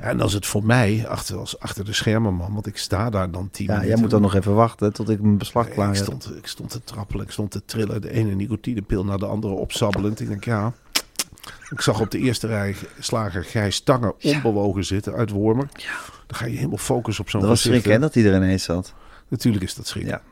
En 0.00 0.20
als 0.20 0.32
het 0.32 0.46
voor 0.46 0.64
mij, 0.64 1.08
achter, 1.08 1.36
als 1.36 1.58
achter 1.58 1.84
de 1.84 1.92
schermen 1.92 2.34
man, 2.34 2.54
want 2.54 2.66
ik 2.66 2.76
sta 2.76 3.10
daar 3.10 3.30
dan 3.30 3.50
tien 3.50 3.66
ja 3.66 3.72
minuten. 3.72 3.90
jij 3.90 4.00
moet 4.00 4.10
dan 4.10 4.20
nog 4.20 4.34
even 4.34 4.54
wachten 4.54 4.92
tot 4.92 5.08
ik 5.08 5.20
mijn 5.20 5.38
beslag 5.38 5.68
klaar 5.68 5.90
ik 5.90 5.96
heb. 5.96 6.04
stond, 6.04 6.36
ik 6.36 6.46
stond 6.46 6.70
te 6.70 6.84
trappelen, 6.84 7.24
ik 7.24 7.30
stond 7.30 7.50
te 7.50 7.64
trillen. 7.64 8.00
De 8.00 8.10
ene 8.10 8.34
nicotinepil 8.34 9.04
naar 9.04 9.18
de 9.18 9.26
andere 9.26 9.54
opsabbelend. 9.54 10.20
Ik 10.20 10.28
denk, 10.28 10.44
ja... 10.44 10.72
Ik 11.70 11.80
zag 11.80 12.00
op 12.00 12.10
de 12.10 12.18
eerste 12.18 12.46
rij 12.46 12.76
slager 12.98 13.44
Gijs 13.44 13.80
Tanger 13.80 14.14
onbewogen 14.22 14.84
zitten 14.84 15.14
uit 15.14 15.30
Wormer. 15.30 15.68
Dan 16.26 16.36
ga 16.36 16.46
je 16.46 16.56
helemaal 16.56 16.76
focussen 16.76 17.24
op 17.24 17.30
zo'n 17.30 17.40
Dat 17.40 17.48
was 17.48 17.60
schrik, 17.60 17.84
hè, 17.84 17.98
dat 17.98 18.14
hij 18.14 18.24
er 18.24 18.36
ineens 18.36 18.62
zat. 18.62 18.94
Natuurlijk 19.28 19.64
is 19.64 19.74
dat 19.74 19.86
schrik. 19.86 20.06
Ja. 20.06 20.22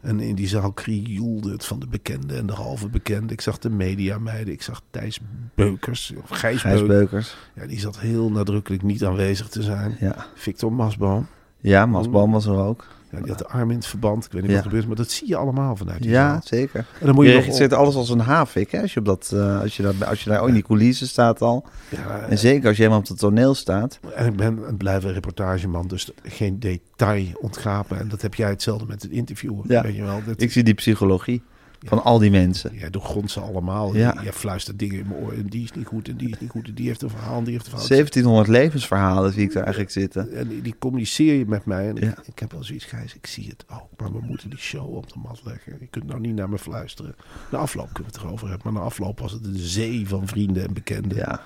En 0.00 0.20
in 0.20 0.34
die 0.34 0.48
zaal 0.48 0.72
krioelde 0.72 1.50
het 1.52 1.64
van 1.64 1.80
de 1.80 1.86
bekende 1.86 2.36
en 2.36 2.46
de 2.46 2.52
halve 2.52 2.88
bekende. 2.88 3.32
Ik 3.32 3.40
zag 3.40 3.58
de 3.58 3.70
mediameiden. 3.70 4.52
Ik 4.52 4.62
zag 4.62 4.82
Thijs 4.90 5.20
Beukers, 5.54 6.12
of 6.22 6.28
Gijs, 6.28 6.60
Gijs 6.60 6.78
Beukers. 6.78 6.88
Beukers. 6.88 7.36
Ja, 7.54 7.66
die 7.66 7.80
zat 7.80 7.98
heel 7.98 8.30
nadrukkelijk 8.30 8.82
niet 8.82 9.04
aanwezig 9.04 9.48
te 9.48 9.62
zijn. 9.62 9.96
Ja, 10.00 10.26
Victor 10.34 10.72
Masboom. 10.72 11.26
ja 11.60 11.86
Masboom 11.86 12.32
was 12.32 12.46
er 12.46 12.56
ook. 12.58 12.86
Ja, 13.12 13.18
die 13.18 13.28
had 13.28 13.38
de 13.38 13.46
arm 13.48 13.70
in 13.70 13.76
het 13.76 13.86
verband. 13.86 14.24
Ik 14.24 14.32
weet 14.32 14.40
niet 14.42 14.50
Ja. 14.50 14.56
wat 14.56 14.64
er 14.64 14.70
gebeurt, 14.70 14.88
maar 14.88 14.96
dat 14.96 15.10
zie 15.10 15.28
je 15.28 15.36
allemaal 15.36 15.76
vanuit 15.76 16.02
die 16.02 16.10
Ja, 16.10 16.30
zaal. 16.30 16.40
zeker. 16.44 16.86
En 17.00 17.06
dan 17.06 17.14
moet 17.14 17.24
Je 17.24 17.30
je, 17.30 17.36
nog 17.36 17.44
registreert 17.44 17.72
alles 17.72 17.94
als 17.94 18.10
een 18.10 18.20
havik, 18.20 18.70
hè? 18.70 18.80
Als 18.80 18.94
je, 18.94 18.98
op 19.00 19.06
dat, 19.06 19.30
eh, 19.34 19.60
als, 19.60 19.76
je 19.76 19.82
daar, 19.82 20.04
als 20.04 20.24
je 20.24 20.30
daar 20.30 20.40
ook 20.40 20.48
in 20.48 20.54
die 20.54 20.62
coulissen 20.62 21.06
staat 21.06 21.42
al. 21.42 21.64
ja, 21.88 22.18
En 22.28 22.38
zeker 22.38 22.66
als 22.68 22.76
je 22.76 22.82
helemaal 22.82 23.02
op 23.02 23.08
het 23.08 23.18
toneel 23.18 23.54
staat. 23.54 23.98
En 24.14 24.26
ik 24.26 24.36
ben 24.36 24.58
een 24.68 24.76
blijven 24.76 25.12
reportageman, 25.12 25.88
dus 25.88 26.10
geen 26.22 26.58
detail 26.60 27.26
ontgapen. 27.40 27.98
En 27.98 28.08
dat 28.08 28.22
heb 28.22 28.34
jij 28.34 28.48
hetzelfde 28.48 28.86
met 28.86 29.02
het 29.02 29.10
interviewen. 29.10 29.64
Ja. 29.68 29.82
Weet 29.82 29.96
je 29.96 30.02
wel, 30.02 30.20
dat, 30.26 30.40
Ik 30.40 30.52
zie 30.52 30.62
die 30.62 30.74
psychologie 30.74 31.42
van 31.86 32.04
al 32.04 32.18
die 32.18 32.30
mensen. 32.30 32.70
Jij 32.78 32.90
doorgrondt 32.90 33.30
ze 33.30 33.40
allemaal. 33.40 33.94
Ja. 33.96 34.20
Je, 34.22 34.32
fluistert 34.32 34.78
dingen 34.78 34.98
in 34.98 35.06
mijn 35.08 35.20
oor. 35.20 35.32
En 35.32 35.46
die 35.46 35.62
is 35.64 35.72
niet 35.72 35.86
goed 35.86 36.08
en 36.08 36.16
die 36.16 36.28
is 36.30 36.40
niet 36.40 36.50
goed. 36.50 36.66
En 36.68 36.74
die 36.74 36.86
heeft 36.86 37.02
een 37.02 37.10
verhaal 37.10 37.38
en 37.38 37.44
die 37.44 37.52
heeft 37.52 37.64
een 37.64 37.70
verhaal. 37.70 37.88
1700 37.88 38.48
levensverhalen 38.48 39.32
zie 39.32 39.42
ik 39.42 39.52
daar 39.52 39.62
eigenlijk 39.62 39.92
zitten. 39.92 40.32
En 40.32 40.48
die, 40.48 40.62
die 40.62 40.74
communiceer 40.78 41.34
je 41.34 41.46
met 41.46 41.64
mij. 41.64 41.88
En 41.88 41.96
Ja. 41.96 42.06
ik, 42.08 42.26
ik 42.26 42.38
heb 42.38 42.52
wel 42.52 42.64
zoiets, 42.64 42.84
Gijs, 42.84 43.14
ik 43.14 43.26
zie 43.26 43.48
het 43.48 43.64
ook. 43.72 43.88
Maar 44.00 44.12
we 44.12 44.20
moeten 44.26 44.50
die 44.50 44.58
show 44.58 44.94
op 44.96 45.12
de 45.12 45.18
mat 45.22 45.40
leggen. 45.44 45.76
Je 45.80 45.86
kunt 45.86 46.06
nou 46.06 46.20
niet 46.20 46.34
naar 46.34 46.48
me 46.48 46.58
fluisteren. 46.58 47.14
Na 47.50 47.58
afloop 47.58 47.92
kunnen 47.92 48.12
we 48.12 48.18
het 48.18 48.26
erover 48.26 48.48
hebben. 48.48 48.72
Maar 48.72 48.82
na 48.82 48.88
afloop 48.88 49.18
was 49.20 49.32
het 49.32 49.44
een 49.44 49.58
zee 49.58 50.08
van 50.08 50.26
vrienden 50.26 50.66
en 50.66 50.72
bekenden. 50.74 51.16
Ja, 51.16 51.40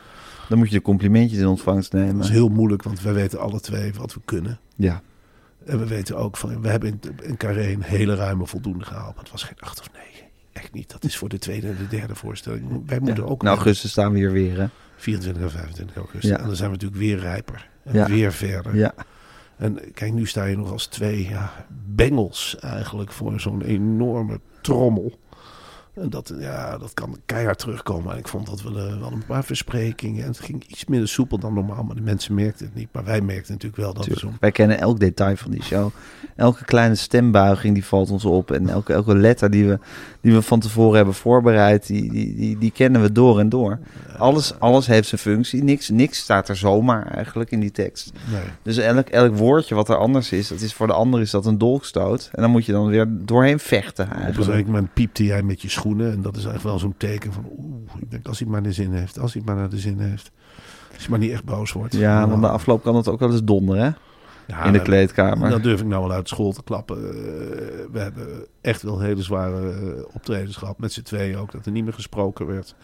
dan 0.48 0.58
moet 0.58 0.68
je 0.68 0.74
de 0.76 0.82
complimentjes 0.82 1.38
in 1.38 1.46
ontvangst 1.46 1.90
Dat 1.90 2.00
nemen. 2.00 2.22
is 2.22 2.28
heel 2.30 2.48
moeilijk, 2.48 2.82
want 2.82 3.00
wij 3.02 3.12
weten 3.12 3.40
alle 3.40 3.60
twee 3.60 3.92
wat 3.94 4.14
we 4.14 4.20
kunnen. 4.24 4.58
Ja, 4.76 5.02
En 5.66 5.78
we 5.78 5.86
weten 5.86 6.16
ook 6.16 6.36
van, 6.36 6.60
we 6.62 6.68
hebben 6.68 6.88
in, 6.88 7.00
in 7.22 7.36
Carré 7.36 7.72
een 7.72 7.82
hele 7.82 8.14
ruime 8.14 8.46
voldoende 8.46 8.84
gehaald. 8.84 9.14
Maar 9.14 9.22
het 9.22 9.32
was 9.32 9.42
geen 9.42 9.58
acht 9.58 9.80
of 9.80 9.90
negen. 9.92 10.26
Echt 10.52 10.72
niet. 10.72 10.90
Dat 10.90 11.04
is 11.04 11.16
voor 11.16 11.28
de 11.28 11.38
tweede 11.38 11.68
en 11.68 11.76
de 11.76 11.88
derde 11.96 12.14
voorstelling. 12.14 12.82
Wij 12.86 12.98
moeten 13.00 13.24
ja. 13.24 13.30
ook 13.30 13.42
In 13.42 13.48
augustus 13.48 13.90
staan 13.90 14.12
we 14.12 14.18
hier 14.18 14.32
weer, 14.32 14.58
hè? 14.60 14.66
24 14.96 15.42
en 15.42 15.50
25 15.50 15.96
augustus. 15.96 16.30
Ja. 16.30 16.38
En 16.38 16.46
dan 16.46 16.56
zijn 16.56 16.70
we 16.70 16.74
natuurlijk 16.74 17.00
weer 17.00 17.18
rijper. 17.18 17.68
En 17.84 17.94
Ja. 17.94 18.06
weer 18.08 18.32
verder. 18.32 18.76
Ja, 18.76 18.94
En 19.56 19.78
kijk, 19.94 20.12
nu 20.12 20.26
sta 20.26 20.44
je 20.44 20.56
nog 20.56 20.72
als 20.72 20.86
twee 20.86 21.28
ja, 21.28 21.66
bengels 21.94 22.56
eigenlijk 22.60 23.12
voor 23.12 23.40
zo'n 23.40 23.62
enorme 23.62 24.40
trommel. 24.60 25.18
En 25.94 26.10
dat, 26.10 26.32
ja, 26.38 26.78
dat 26.78 26.94
kan 26.94 27.16
keihard 27.26 27.58
terugkomen. 27.58 28.12
En 28.12 28.18
ik 28.18 28.28
vond 28.28 28.46
dat 28.46 28.62
wel, 28.62 28.78
eh, 28.78 28.98
wel 28.98 29.12
een 29.12 29.26
paar 29.26 29.44
versprekingen. 29.44 30.22
En 30.22 30.28
het 30.28 30.40
ging 30.40 30.64
iets 30.66 30.84
minder 30.84 31.08
soepel 31.08 31.38
dan 31.38 31.54
normaal. 31.54 31.82
Maar 31.82 31.94
de 31.94 32.00
mensen 32.00 32.34
merkten 32.34 32.66
het 32.66 32.74
niet. 32.74 32.88
Maar 32.92 33.04
wij 33.04 33.20
merkten 33.20 33.52
natuurlijk 33.52 33.82
wel 33.82 33.94
dat 33.94 34.02
tuurlijk. 34.02 34.26
zo'n... 34.26 34.36
Wij 34.40 34.50
kennen 34.50 34.78
elk 34.78 35.00
detail 35.00 35.36
van 35.36 35.50
die 35.50 35.62
show. 35.62 35.90
Elke 36.36 36.64
kleine 36.64 36.94
stembuiging 36.94 37.74
die 37.74 37.84
valt 37.84 38.10
ons 38.10 38.24
op. 38.24 38.50
En 38.50 38.68
elke, 38.68 38.92
elke 38.92 39.16
letter 39.16 39.50
die 39.50 39.66
we, 39.66 39.78
die 40.24 40.32
we 40.32 40.42
van 40.42 40.60
tevoren 40.60 40.96
hebben 40.96 41.14
voorbereid, 41.14 41.86
die, 41.86 42.10
die, 42.10 42.34
die, 42.34 42.58
die 42.58 42.70
kennen 42.70 43.02
we 43.02 43.12
door 43.12 43.38
en 43.38 43.48
door. 43.48 43.78
Alles, 44.18 44.58
alles 44.58 44.86
heeft 44.86 45.08
zijn 45.08 45.20
functie. 45.20 45.62
Niks, 45.62 45.88
niks 45.88 46.18
staat 46.18 46.48
er 46.48 46.56
zomaar 46.56 47.06
eigenlijk 47.06 47.50
in 47.50 47.60
die 47.60 47.70
tekst. 47.70 48.12
Nee. 48.32 48.42
Dus 48.62 48.76
elk, 48.76 49.08
elk 49.08 49.36
woordje 49.36 49.74
wat 49.74 49.88
er 49.88 49.96
anders 49.96 50.32
is, 50.32 50.48
dat 50.48 50.60
is 50.60 50.74
voor 50.74 50.86
de 50.86 50.92
ander 50.92 51.20
is 51.20 51.30
dat 51.30 51.46
een 51.46 51.58
dolkstoot. 51.58 52.28
En 52.32 52.42
dan 52.42 52.50
moet 52.50 52.66
je 52.66 52.72
dan 52.72 52.86
weer 52.86 53.06
doorheen 53.10 53.58
vechten 53.58 54.04
Op 54.04 54.10
een 54.10 54.16
eigenlijk. 54.16 54.50
gegeven 54.50 54.72
moment 54.72 54.92
piepte 54.94 55.24
jij 55.24 55.42
met 55.42 55.62
je 55.62 55.68
schoenen. 55.68 56.12
En 56.12 56.22
dat 56.22 56.36
is 56.36 56.44
eigenlijk 56.44 56.64
wel 56.64 56.78
zo'n 56.78 56.94
teken 56.96 57.32
van... 57.32 57.44
Oeh, 57.58 57.90
ik 58.00 58.10
denk 58.10 58.26
als 58.26 58.38
hij 58.38 58.48
maar 58.48 58.62
de 58.62 58.72
zin 58.72 58.92
heeft. 58.92 59.18
Als 59.18 59.32
hij 59.32 59.42
maar 59.44 59.56
naar 59.56 59.70
de 59.70 59.78
zin 59.78 60.00
heeft. 60.00 60.30
Als 60.92 60.98
hij 60.98 61.08
maar 61.08 61.18
niet 61.18 61.30
echt 61.30 61.44
boos 61.44 61.72
wordt. 61.72 61.94
Ja, 61.94 62.28
want 62.28 62.42
de 62.42 62.48
afloop 62.48 62.82
kan 62.82 62.96
het 62.96 63.08
ook 63.08 63.20
wel 63.20 63.30
eens 63.30 63.44
donderen 63.44 63.84
hè? 63.84 63.90
Ja, 64.46 64.64
in 64.64 64.72
de 64.72 64.82
kleedkamer. 64.82 65.50
Dat 65.50 65.62
durf 65.62 65.80
ik 65.80 65.86
nou 65.86 66.02
wel 66.02 66.12
uit 66.12 66.28
school 66.28 66.52
te 66.52 66.62
klappen. 66.62 66.96
Eh, 66.96 67.12
we 67.92 67.98
hebben 67.98 68.46
echt 68.60 68.82
wel 68.82 69.00
hele 69.00 69.22
zware 69.22 69.70
eh, 69.70 70.14
optredens 70.14 70.56
gehad. 70.56 70.78
Met 70.78 70.92
z'n 70.92 71.02
tweeën 71.02 71.36
ook. 71.36 71.52
Dat 71.52 71.66
er 71.66 71.72
niet 71.72 71.84
meer 71.84 71.92
gesproken 71.92 72.46
werd. 72.46 72.74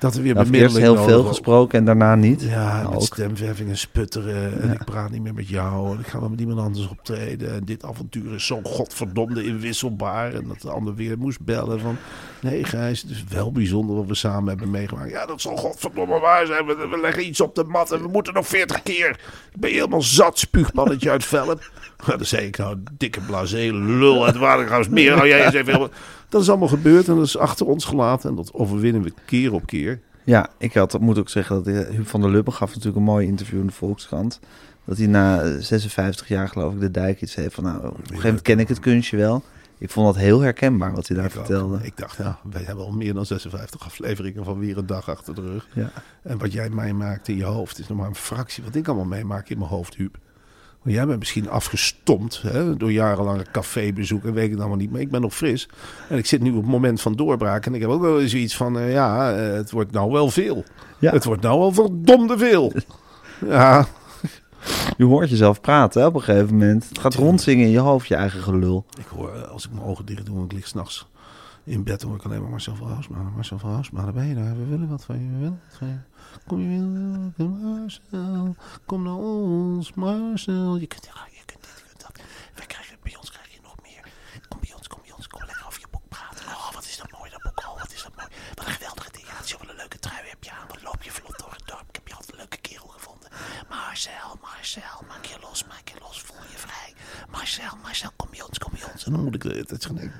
Dat 0.00 0.14
er 0.14 0.22
weer 0.22 0.34
Nou, 0.34 0.50
eerst 0.50 0.76
heel 0.76 0.94
nodig 0.94 1.08
veel 1.08 1.22
gesproken 1.24 1.78
en 1.78 1.84
daarna 1.84 2.14
niet. 2.14 2.42
Ja, 2.42 2.82
Nou, 2.82 2.94
met 2.94 3.02
stemverving 3.02 3.68
en 3.68 3.78
sputteren. 3.78 4.62
En 4.62 4.72
ik 4.72 4.84
praat 4.84 5.10
niet 5.10 5.22
meer 5.22 5.34
met 5.34 5.48
jou. 5.48 5.94
En 5.94 6.00
ik 6.00 6.06
ga 6.06 6.20
wel 6.20 6.28
met 6.28 6.40
iemand 6.40 6.60
anders 6.60 6.88
optreden. 6.88 7.54
En 7.54 7.64
dit 7.64 7.84
avontuur 7.84 8.34
is 8.34 8.46
zo 8.46 8.60
godverdomde 8.62 9.44
inwisselbaar. 9.44 10.34
En 10.34 10.44
dat 10.48 10.60
de 10.60 10.70
ander 10.70 10.94
weer 10.94 11.18
moest 11.18 11.40
bellen 11.40 11.80
van... 11.80 11.96
Nee 12.40 12.64
Gijs, 12.64 13.02
het 13.02 13.10
is 13.10 13.24
wel 13.28 13.52
bijzonder 13.52 13.96
wat 13.96 14.06
we 14.06 14.14
samen 14.14 14.48
hebben 14.48 14.70
meegemaakt. 14.70 15.10
Ja, 15.10 15.26
dat 15.26 15.40
zal 15.40 15.56
godverdomme 15.56 16.20
waar 16.20 16.46
zijn. 16.46 16.66
We, 16.66 16.86
we 16.90 17.00
leggen 17.00 17.26
iets 17.26 17.40
op 17.40 17.54
de 17.54 17.64
mat 17.64 17.92
en 17.92 18.02
we 18.02 18.08
moeten 18.08 18.34
nog 18.34 18.46
veertig 18.46 18.82
keer. 18.82 19.10
Ik 19.52 19.60
ben 19.60 19.70
je 19.70 19.76
helemaal 19.76 20.02
zat, 20.02 20.38
spuugpannetje 20.38 21.10
uit 21.10 21.24
Velp. 21.24 21.70
Nou, 22.06 22.16
dan 22.18 22.26
zei 22.26 22.46
ik 22.46 22.56
nou, 22.58 22.76
dikke 22.92 23.20
blasé, 23.20 23.70
lul, 23.72 24.26
het 24.26 24.36
waterhuis 24.36 24.88
meer. 24.88 25.16
Nou, 25.16 25.28
jij 25.28 25.44
eens 25.44 25.54
even. 25.54 25.90
Dat 26.30 26.42
is 26.42 26.48
allemaal 26.48 26.68
gebeurd 26.68 27.08
en 27.08 27.14
dat 27.14 27.24
is 27.26 27.36
achter 27.38 27.66
ons 27.66 27.84
gelaten. 27.84 28.30
En 28.30 28.36
dat 28.36 28.52
overwinnen 28.54 29.02
we 29.02 29.12
keer 29.24 29.52
op 29.52 29.66
keer. 29.66 30.00
Ja, 30.24 30.48
ik 30.58 30.74
had, 30.74 31.00
moet 31.00 31.18
ook 31.18 31.28
zeggen 31.28 31.56
dat 31.56 31.66
eh, 31.74 31.88
Huub 31.88 32.06
van 32.06 32.20
der 32.20 32.30
Lubbe 32.30 32.50
gaf 32.50 32.68
natuurlijk 32.68 32.96
een 32.96 33.02
mooi 33.02 33.26
interview 33.26 33.60
in 33.60 33.66
de 33.66 33.72
Volkskrant. 33.72 34.40
Dat 34.84 34.98
hij 34.98 35.06
na 35.06 35.42
eh, 35.42 35.56
56 35.58 36.28
jaar 36.28 36.48
geloof 36.48 36.74
ik 36.74 36.80
de 36.80 36.90
dijk 36.90 37.22
iets 37.22 37.34
heeft 37.34 37.54
van 37.54 37.64
nou, 37.64 37.76
op 37.76 37.84
een 37.84 37.98
gegeven 37.98 38.24
moment 38.24 38.42
ken 38.42 38.58
ik 38.58 38.68
het 38.68 38.80
kunstje 38.80 39.16
wel. 39.16 39.42
Ik 39.78 39.90
vond 39.90 40.06
dat 40.06 40.16
heel 40.16 40.40
herkenbaar 40.40 40.94
wat 40.94 41.08
hij 41.08 41.16
daar 41.16 41.26
Ik 41.26 41.36
ook. 41.36 41.46
vertelde. 41.46 41.78
Ik 41.82 41.96
dacht, 41.96 42.16
ja, 42.16 42.38
wij 42.50 42.62
hebben 42.62 42.84
al 42.84 42.92
meer 42.92 43.14
dan 43.14 43.26
56 43.26 43.84
afleveringen 43.84 44.44
van 44.44 44.58
Weer 44.58 44.78
een 44.78 44.86
Dag 44.86 45.08
achter 45.08 45.34
de 45.34 45.40
rug. 45.40 45.68
Ja. 45.74 45.90
En 46.22 46.38
wat 46.38 46.52
jij 46.52 46.68
meemaakt 46.70 47.28
in 47.28 47.36
je 47.36 47.44
hoofd 47.44 47.78
is 47.78 47.88
nog 47.88 47.98
maar 47.98 48.08
een 48.08 48.14
fractie 48.14 48.64
wat 48.64 48.74
ik 48.74 48.88
allemaal 48.88 49.06
meemaak 49.06 49.48
in 49.48 49.58
mijn 49.58 49.70
hoofd, 49.70 49.94
Huub. 49.94 50.18
Want 50.82 50.94
jij 50.94 51.06
bent 51.06 51.18
misschien 51.18 51.50
afgestompt 51.50 52.42
hè, 52.42 52.76
door 52.76 52.92
jarenlange 52.92 53.46
cafébezoek 53.52 54.24
en 54.24 54.32
weet 54.32 54.44
ik 54.44 54.50
het 54.50 54.60
allemaal 54.60 54.78
niet. 54.78 54.90
Maar 54.90 55.00
ik 55.00 55.10
ben 55.10 55.20
nog 55.20 55.34
fris. 55.34 55.68
En 56.08 56.18
ik 56.18 56.26
zit 56.26 56.40
nu 56.40 56.50
op 56.50 56.56
het 56.56 56.66
moment 56.66 57.00
van 57.00 57.12
doorbraak. 57.12 57.66
En 57.66 57.74
ik 57.74 57.80
heb 57.80 57.90
ook 57.90 58.00
wel 58.00 58.20
eens 58.20 58.34
iets 58.34 58.56
van, 58.56 58.78
eh, 58.78 58.92
ja, 58.92 59.32
eh, 59.32 59.52
het 59.52 59.70
wordt 59.70 59.92
nou 59.92 60.12
wel 60.12 60.30
veel. 60.30 60.64
Ja. 60.98 61.12
Het 61.12 61.24
wordt 61.24 61.42
nou 61.42 61.58
wel 61.58 61.72
verdomde 61.72 62.38
veel. 62.38 62.72
Ja, 63.46 63.86
Je 64.96 65.04
hoort 65.04 65.30
jezelf 65.30 65.60
praten 65.60 66.00
hè, 66.00 66.06
op 66.06 66.14
een 66.14 66.22
gegeven 66.22 66.56
moment. 66.56 66.88
Het 66.88 66.98
gaat 66.98 67.14
rondzingen 67.14 67.64
in 67.64 67.70
je 67.70 67.78
hoofd, 67.78 68.08
je 68.08 68.14
eigen 68.14 68.40
gelul. 68.40 68.84
ik 68.98 69.06
hoor, 69.06 69.34
eh, 69.34 69.48
als 69.48 69.64
ik 69.66 69.72
mijn 69.72 69.84
ogen 69.86 70.06
dicht 70.06 70.26
doe 70.26 70.36
en 70.36 70.44
ik 70.44 70.52
lig 70.52 70.66
s'nachts 70.66 71.08
in 71.64 71.84
bed, 71.84 72.00
dan 72.00 72.08
hoor 72.08 72.18
ik 72.18 72.24
alleen 72.24 72.40
maar 72.40 72.50
Marcel 72.50 72.74
van 72.74 72.88
Roosmalen. 72.88 73.32
Marcel 73.34 73.58
van 73.58 73.74
Roosmalen, 73.74 74.14
ben 74.14 74.26
je 74.26 74.34
daar? 74.34 74.56
We 74.56 74.64
willen 74.68 74.88
wat 74.88 75.04
van 75.04 75.14
je, 75.22 75.28
we 75.30 75.38
willen 75.38 75.60
wat 75.68 75.78
van 75.78 75.88
je. 75.88 75.94
Kom 76.46 76.60
je 76.60 76.80
Marcel, 77.44 78.56
kom 78.86 79.02
naar 79.02 79.14
ons, 79.14 79.94
Marcel. 79.94 80.76
Je 80.76 80.86
kunt, 80.86 81.04
ja, 81.04 81.26
je 81.30 81.44
kunt 81.44 81.60
dit, 81.60 81.78
je 81.78 81.84
kunt 81.88 82.00
dat. 82.00 82.20
Wij 82.54 82.66
krijgen, 82.66 82.96
bij 83.02 83.16
ons 83.16 83.30
krijg 83.30 83.54
je 83.54 83.60
nog 83.62 83.74
meer. 83.82 84.04
Kom 84.48 84.60
bij 84.60 84.74
ons, 84.74 84.86
kom 84.88 85.00
bij 85.02 85.12
ons, 85.16 85.26
kom 85.26 85.44
lekker 85.44 85.66
over 85.66 85.80
je 85.80 85.86
boek 85.90 86.08
praten. 86.08 86.46
Oh, 86.46 86.72
wat 86.72 86.84
is 86.84 86.96
dat 86.96 87.10
mooi, 87.10 87.30
dat 87.30 87.42
boek. 87.42 87.58
Oh, 87.66 87.78
wat 87.78 87.92
is 87.92 88.02
dat 88.02 88.16
mooi. 88.16 88.28
Wat 88.54 88.66
een 88.66 88.72
geweldige 88.72 89.10
theater. 89.10 89.58
Wat 89.58 89.68
een 89.68 89.76
leuke 89.76 89.98
trui 89.98 90.28
heb 90.28 90.44
je 90.44 90.50
aan. 90.50 90.68
Wat 90.68 90.82
loop 90.82 91.02
je 91.02 91.10
vlot 91.10 91.38
door 91.38 91.52
het 91.52 91.66
dorp. 91.66 91.88
Ik 91.88 91.94
heb 91.94 92.08
je 92.08 92.14
altijd 92.14 92.32
een 92.32 92.38
leuke 92.38 92.56
kerel 92.56 92.86
gevonden. 92.88 93.28
Marcel, 93.68 94.30
Marcel, 94.40 94.98
maak 95.08 95.24
je 95.24 95.36
los, 95.40 95.64
maak 95.66 95.88
je 95.88 95.96
los. 96.00 96.20
Voel 96.20 96.42
je 96.54 96.58
vrij. 96.66 96.90
Marcel, 97.30 97.76
Marcel, 97.82 98.10
kom 98.16 98.28
bij 98.30 98.42
ons, 98.42 98.58
kom 98.58 98.72
bij 98.72 98.84
ons. 98.92 99.04
En 99.04 99.12
dan 99.12 99.24
moet 99.24 99.34
ik 99.34 99.42
het 99.42 99.82
zeggen. 99.82 100.12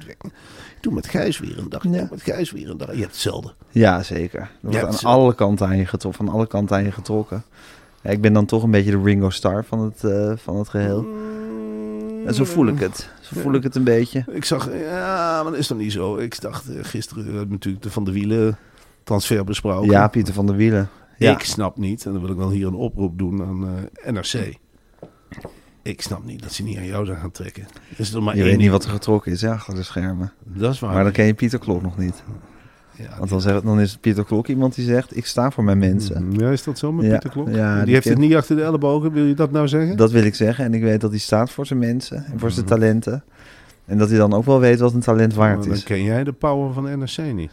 Met 0.91 1.07
Gijs 1.07 1.39
weer 1.39 1.59
een 1.59 1.69
dag. 1.69 1.83
Ja. 1.83 2.09
met 2.11 2.23
Gijs 2.23 2.51
weer 2.51 2.71
een 2.71 2.77
dag. 2.77 2.93
Je 2.93 3.01
hebt 3.01 3.13
hetzelfde. 3.13 3.53
Ja, 3.71 4.03
zeker. 4.03 4.41
Er 4.41 4.49
wordt 4.71 5.05
aan 5.05 5.13
alle 5.13 5.35
kanten 5.35 5.67
aan 5.67 5.77
je 5.77 5.87
getrokken. 5.87 6.25
Van 6.25 6.35
alle 6.35 6.47
kanten 6.47 6.77
aan 6.77 6.85
je 6.85 6.93
getrokken. 6.93 7.45
Ja, 8.03 8.11
ik 8.11 8.21
ben 8.21 8.33
dan 8.33 8.47
toch 8.47 8.63
een 8.63 8.71
beetje 8.71 8.91
de 8.91 9.03
Ringo 9.03 9.31
Starr 9.31 9.65
van 9.65 9.81
het, 9.81 10.05
eh, 10.05 10.33
van 10.37 10.57
het 10.57 10.69
geheel. 10.69 11.07
En 12.27 12.35
zo 12.35 12.45
voel 12.45 12.67
ik 12.67 12.79
het. 12.79 13.11
Zo 13.21 13.41
voel 13.41 13.55
ik 13.55 13.63
het 13.63 13.75
een 13.75 13.85
beetje. 13.85 14.25
Ik 14.31 14.45
zag, 14.45 14.73
ja, 14.73 15.41
maar 15.43 15.53
dat 15.53 15.61
is 15.61 15.67
toch 15.67 15.79
niet 15.79 15.93
zo. 15.93 16.17
Ik 16.17 16.41
dacht 16.41 16.69
eh, 16.69 16.85
gisteren 16.85 17.25
hebben 17.25 17.49
natuurlijk 17.49 17.83
de 17.85 17.91
Van 17.91 18.05
de 18.05 18.13
Wielen 18.13 18.59
transfer 19.05 19.45
besproken. 19.45 19.91
Ja, 19.91 20.09
Pieter 20.09 20.35
van 20.35 20.47
der 20.47 20.57
Wielen. 20.57 20.89
Ja. 21.17 21.33
Ik 21.33 21.41
snap 21.41 21.77
niet, 21.77 22.07
en 22.07 22.13
dan 22.13 22.21
wil 22.21 22.31
ik 22.31 22.37
wel 22.37 22.51
hier 22.51 22.67
een 22.67 22.75
oproep 22.75 23.19
doen 23.19 23.43
aan 23.43 23.69
eh, 24.03 24.13
NRC. 24.13 24.59
Ik 25.91 26.03
snap 26.03 26.25
niet 26.25 26.43
dat 26.43 26.53
ze 26.53 26.63
niet 26.63 26.77
aan 26.79 26.87
jou 26.87 27.07
zijn 27.07 27.19
gaan 27.19 27.31
trekken. 27.31 27.67
Is 27.97 28.13
er 28.13 28.23
maar 28.23 28.35
Je 28.35 28.41
één 28.41 28.49
weet 28.49 28.59
niet 28.59 28.69
ding. 28.71 28.79
wat 28.79 28.85
er 28.85 28.91
getrokken 28.91 29.33
is 29.33 29.41
hè, 29.43 29.51
achter 29.51 29.75
de 29.75 29.83
schermen. 29.83 30.33
Dat 30.45 30.73
is 30.75 30.81
waar. 30.81 30.93
Maar 30.95 31.03
dan 31.03 31.13
ken 31.13 31.25
je 31.27 31.35
Pieter 31.35 31.59
Klok 31.59 31.83
nog 31.83 31.99
niet. 31.99 32.23
ja, 32.97 33.09
Want 33.19 33.31
dan, 33.31 33.41
zegt, 33.41 33.63
dan 33.63 33.81
is 33.81 33.97
Pieter 33.97 34.25
Klok 34.25 34.47
iemand 34.49 34.75
die 34.75 34.85
zegt, 34.85 35.17
ik 35.17 35.27
sta 35.27 35.51
voor 35.51 35.65
mijn 35.65 35.79
mensen. 35.79 36.33
ja, 36.37 36.51
is 36.51 36.63
dat 36.65 36.79
zo 36.79 36.93
met 36.93 37.05
Ja, 37.05 37.11
Pieter 37.11 37.31
Klok? 37.31 37.49
ja, 37.55 37.75
die, 37.77 37.85
die 37.85 37.95
heeft 37.95 38.09
het 38.09 38.19
niet 38.19 38.35
achter 38.35 38.57
de 38.57 38.63
ellebogen, 38.63 39.13
wil 39.13 39.25
je 39.25 39.35
dat 39.35 39.51
nou 39.51 39.69
zeggen? 39.69 39.97
Dat 39.97 40.11
wil 40.11 40.25
ik 40.25 40.35
zeggen. 40.35 40.65
En 40.65 40.75
ik 40.75 40.83
weet 40.83 41.01
dat 41.01 41.11
hij 41.11 41.19
staat 41.19 41.51
voor 41.51 41.67
zijn 41.67 41.79
mensen 41.79 42.25
en 42.27 42.39
voor 42.39 42.51
zijn 42.51 42.65
Mhm. 42.65 42.75
talenten. 42.75 43.25
En 43.87 43.99
dat 43.99 44.09
hij 44.09 44.19
dan 44.19 44.33
ook 44.33 44.45
wel 44.45 44.61
weet 44.61 44.79
wat 44.81 44.93
een 44.95 45.01
talent 45.01 45.35
waard 45.35 45.57
Maar 45.59 45.67
dan 45.67 45.75
is. 45.75 45.83
ken 45.83 46.03
jij 46.03 46.25
de 46.25 46.33
power 46.33 46.73
van 46.73 46.99
NRC 46.99 47.33
niet. 47.35 47.51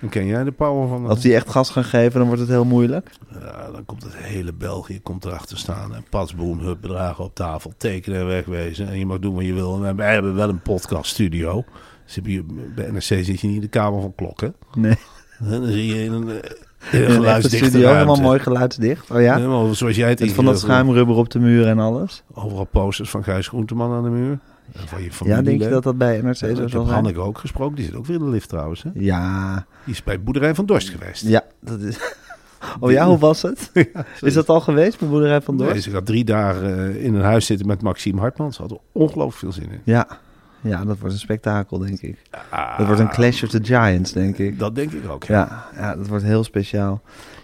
Dan 0.00 0.08
ken 0.08 0.26
jij 0.26 0.44
de 0.44 0.52
power 0.52 0.88
van... 0.88 1.06
Als 1.06 1.22
hij 1.22 1.34
echt 1.34 1.50
gas 1.50 1.70
gaan 1.70 1.84
geven, 1.84 2.18
dan 2.18 2.26
wordt 2.26 2.40
het 2.40 2.50
heel 2.50 2.64
moeilijk. 2.64 3.10
Ja, 3.40 3.70
dan 3.70 3.84
komt 3.84 4.02
het 4.02 4.16
hele 4.16 4.52
België 4.52 5.00
komt 5.00 5.24
erachter 5.24 5.58
staan. 5.58 5.94
En 5.94 6.04
patsboom, 6.10 6.58
hup, 6.58 6.80
bedragen 6.80 7.24
op 7.24 7.34
tafel, 7.34 7.72
tekenen 7.76 8.20
en 8.20 8.26
wegwezen. 8.26 8.88
En 8.88 8.98
je 8.98 9.06
mag 9.06 9.18
doen 9.18 9.34
wat 9.34 9.44
je 9.44 9.54
wil. 9.54 9.84
En 9.84 9.96
wij 9.96 10.12
hebben 10.12 10.34
wel 10.34 10.48
een 10.48 10.62
podcaststudio. 10.62 11.64
Dus 12.04 12.14
heb 12.14 12.26
je, 12.26 12.44
bij 12.74 12.90
NRC 12.90 13.02
zit 13.02 13.40
je 13.40 13.46
niet 13.46 13.56
in 13.56 13.60
de 13.60 13.68
kamer 13.68 14.00
van 14.00 14.14
klokken. 14.14 14.54
Nee. 14.74 14.96
Dan 15.38 15.66
zie 15.66 15.86
je 15.86 16.04
in 16.04 16.12
een, 16.12 16.28
eh, 16.28 16.36
echte 16.90 17.12
geluidsdichte 17.12 17.68
studio 17.68 17.92
helemaal 17.92 18.20
mooi 18.20 18.38
geluidsdicht. 18.38 19.10
Oh 19.10 19.20
ja? 19.20 19.34
Helemaal 19.34 19.74
zoals 19.74 19.96
jij 19.96 20.08
het 20.08 20.20
Met 20.20 20.32
van 20.32 20.44
dat 20.44 20.60
schuimrubber 20.60 21.16
op 21.16 21.30
de 21.30 21.38
muur 21.38 21.66
en 21.66 21.78
alles. 21.78 22.22
Overal 22.34 22.64
posters 22.64 23.10
van 23.10 23.24
Gijs 23.24 23.48
Groenteman 23.48 23.92
aan 23.92 24.02
de 24.02 24.10
muur. 24.10 24.38
Van 24.74 25.02
je 25.02 25.10
Ja, 25.24 25.42
denk 25.42 25.62
je 25.62 25.68
dat 25.68 25.82
dat 25.82 25.98
bij 25.98 26.20
NRC 26.20 26.36
zo 26.36 26.46
ik 26.46 26.54
zal 26.54 26.62
heb 26.62 26.70
zijn? 26.70 26.86
Hanneke 26.86 27.20
ook 27.20 27.38
gesproken. 27.38 27.76
Die 27.76 27.84
zit 27.84 27.94
ook 27.94 28.06
weer 28.06 28.16
in 28.18 28.24
de 28.24 28.30
lift 28.30 28.48
trouwens. 28.48 28.82
Hè? 28.82 28.90
Ja, 28.94 29.66
Die 29.84 29.94
is 29.94 30.02
bij 30.02 30.20
Boerderij 30.22 30.54
van 30.54 30.66
Dorst 30.66 30.88
geweest. 30.88 31.22
ja, 31.26 31.42
dat 31.60 31.80
is... 31.80 31.98
Oh 32.80 32.90
ja, 32.90 33.06
hoe 33.06 33.18
was 33.18 33.42
het? 33.42 33.70
Is 34.20 34.34
dat 34.34 34.48
al 34.48 34.60
geweest, 34.60 34.98
bij 34.98 35.08
Boerderij 35.08 35.40
van 35.40 35.56
Dorst? 35.56 35.72
Nee, 35.72 35.82
ze 35.82 35.90
gaat 35.90 36.06
drie 36.06 36.24
dagen 36.24 36.78
eh, 36.94 37.04
in 37.04 37.14
een 37.14 37.22
huis 37.22 37.46
zitten 37.46 37.66
met 37.66 37.82
Maxime 37.82 38.20
Hartman. 38.20 38.52
Ze 38.52 38.62
had 38.62 38.70
er 38.70 38.78
ongelooflijk 38.92 39.38
veel 39.38 39.52
zin 39.52 39.70
in. 39.72 39.80
Ja. 39.84 40.06
ja, 40.60 40.84
dat 40.84 40.98
wordt 40.98 41.14
een 41.14 41.20
spektakel, 41.20 41.78
denk 41.78 42.00
ik. 42.00 42.22
Ah, 42.48 42.78
Dat 42.78 42.86
wordt 42.86 43.00
een 43.02 43.08
Clash 43.10 43.42
of 43.42 43.48
the 43.48 43.60
Giants, 43.64 44.12
denk 44.12 44.38
ik. 44.38 44.58
Dat 44.58 44.74
denk 44.74 44.92
ik 44.92 45.08
ook. 45.10 45.24
Ja. 45.24 45.36
Ja, 45.74 45.80
ja, 45.80 45.96
dat 45.96 46.06
wordt 46.08 46.24
heel 46.24 46.44
speciaal. 46.44 47.00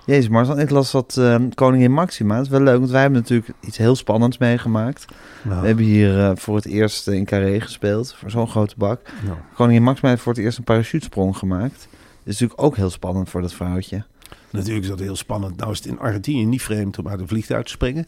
Jezus, 0.07 0.29
Marcel, 0.29 0.59
ik 0.61 0.71
las 0.71 0.91
dat 0.91 1.17
eh, 1.17 1.37
Koningin 1.55 1.93
Maxima. 1.93 2.35
Dat 2.37 2.45
is 2.45 2.51
wel 2.51 2.61
leuk, 2.61 2.79
want 2.79 2.91
wij 2.91 3.01
hebben 3.01 3.21
natuurlijk 3.21 3.53
iets 3.61 3.77
heel 3.77 3.97
spannends 3.97 4.39
meegemaakt. 4.39 5.05
Nou, 5.43 5.61
We 5.61 5.67
hebben 5.67 5.85
hier 5.85 6.19
eh, 6.21 6.31
voor 6.35 6.57
het 6.57 6.67
eerst 6.67 7.09
in 7.09 7.25
Carré 7.25 7.61
gespeeld, 7.61 8.15
voor 8.19 8.31
zo'n 8.31 8.49
grote 8.49 8.75
bak. 8.79 9.01
nou. 9.25 9.37
Koningin 9.55 9.83
Maxima 9.83 10.09
heeft 10.09 10.23
voor 10.23 10.33
het 10.33 10.43
eerst 10.43 10.59
een 10.59 10.65
parachutesprong 10.65 11.37
gemaakt. 11.37 11.89
Dat 12.25 12.35
is 12.35 12.41
natuurlijk 12.41 12.63
ook 12.63 12.77
heel 12.77 12.91
spannend 12.91 13.29
voor 13.31 13.41
dat 13.41 13.53
vrouwtje. 13.55 14.05
Natuurlijk 14.51 14.83
is 14.85 14.91
dat 14.91 14.99
heel 15.01 15.17
spannend. 15.17 15.57
Nou 15.57 15.71
is 15.73 15.79
het 15.79 15.87
in 15.87 15.99
Argentinië 15.99 16.45
niet 16.47 16.63
vreemd 16.63 16.99
om 16.99 17.09
uit 17.09 17.21
een 17.21 17.29
vliegtuig 17.29 17.65
te 17.65 17.71
springen. 17.71 18.07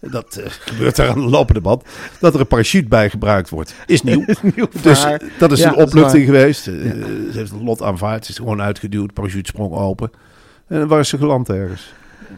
Dat 0.00 0.36
eh, 0.36 0.50
gebeurt 0.70 0.96
daar 0.96 1.08
aan 1.08 1.20
de 1.20 1.30
lopende 1.30 1.60
band. 1.60 1.82
Dat 2.20 2.34
er 2.34 2.40
een 2.40 2.46
parachute 2.46 2.88
bij 2.88 3.10
gebruikt 3.10 3.48
wordt, 3.50 3.74
is 3.86 4.02
nieuw. 4.02 4.24
Dus 4.82 5.02
Maar- 5.04 5.12
eh, 5.20 5.28
dat 5.38 5.52
is 5.52 5.58
Ja, 5.58 5.68
een 5.72 5.76
is 5.76 5.82
opluchting 5.84 6.24
geweest. 6.24 6.66
Eh, 6.66 6.74
Ze 6.74 7.30
heeft 7.32 7.50
het 7.50 7.62
lot 7.62 7.82
aanvaard. 7.82 8.24
Ze 8.24 8.30
is 8.30 8.36
gewoon 8.36 8.60
uitgeduwd. 8.62 9.12
Parachutesprong 9.12 9.72
open. 9.74 10.10
En 10.68 10.88
waar 10.88 11.00
is 11.00 11.08
ze 11.08 11.18
geland 11.18 11.48
ergens? 11.48 11.92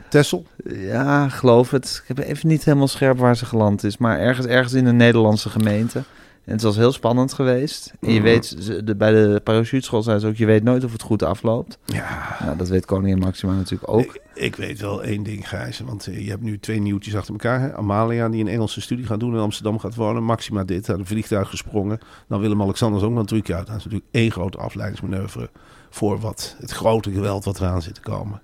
Tessel? 0.08 0.46
Ja, 0.74 1.28
geloof 1.28 1.70
het. 1.70 2.02
Ik 2.08 2.16
heb 2.16 2.26
even 2.26 2.48
niet 2.48 2.64
helemaal 2.64 2.88
scherp 2.88 3.18
waar 3.18 3.36
ze 3.36 3.44
geland 3.46 3.84
is. 3.84 3.96
Maar 3.98 4.18
ergens, 4.18 4.46
ergens 4.46 4.72
in 4.72 4.86
een 4.86 4.96
Nederlandse 4.96 5.48
gemeente. 5.50 6.02
En 6.44 6.52
het 6.56 6.62
was 6.64 6.76
heel 6.76 6.92
spannend 6.92 7.32
geweest. 7.32 7.92
En 8.00 8.08
je 8.12 8.14
Mhm. 8.14 8.22
weet, 8.28 8.56
ze- 8.58 8.84
de, 8.84 8.96
bij 8.96 9.12
de 9.12 9.40
parachuteschool 9.44 10.02
zei 10.02 10.18
ze 10.18 10.26
ook... 10.26 10.36
je 10.36 10.46
weet 10.46 10.62
nooit 10.62 10.84
of 10.84 10.92
het 10.92 11.02
goed 11.02 11.22
afloopt. 11.22 11.78
Ja, 11.84 12.36
Nou, 12.44 12.56
dat 12.56 12.68
weet 12.68 12.84
koningin 12.86 13.18
Maxima 13.18 13.54
natuurlijk 13.54 13.90
ook. 13.92 14.00
Ik, 14.00 14.20
ik 14.34 14.56
weet 14.56 14.80
wel 14.80 15.02
één 15.02 15.22
ding, 15.22 15.48
Gijs. 15.48 15.80
Want 15.80 16.06
eh, 16.06 16.24
je 16.24 16.30
hebt 16.30 16.42
nu 16.42 16.58
twee 16.58 16.80
nieuwtjes 16.80 17.16
achter 17.16 17.32
elkaar. 17.32 17.60
Hè? 17.60 17.74
Amalia, 17.74 18.28
die 18.28 18.40
een 18.40 18.48
Engelse 18.48 18.80
studie 18.80 19.06
gaat 19.06 19.20
doen 19.20 19.34
in 19.34 19.40
Amsterdam 19.40 19.78
gaat 19.78 19.94
wonen. 19.94 20.22
Maxima 20.22 20.64
dit, 20.64 20.88
uit 20.90 20.98
een 20.98 21.06
vliegtuig 21.06 21.48
gesprongen. 21.48 21.98
Dan 22.28 22.40
Willem-Alexander 22.40 23.04
ook 23.04 23.12
natuurlijk 23.14 23.50
uit. 23.50 23.66
Dat 23.66 23.76
is 23.76 23.84
natuurlijk 23.84 24.10
één 24.12 24.30
grote 24.30 24.58
afleidingsmanoeuvre... 24.58 25.50
voor 25.90 26.20
wat, 26.20 26.56
het 26.60 26.70
grote 26.70 27.12
geweld 27.12 27.44
wat 27.44 27.60
eraan 27.60 27.82
zit 27.82 27.94
te 27.94 28.00
komen. 28.00 28.40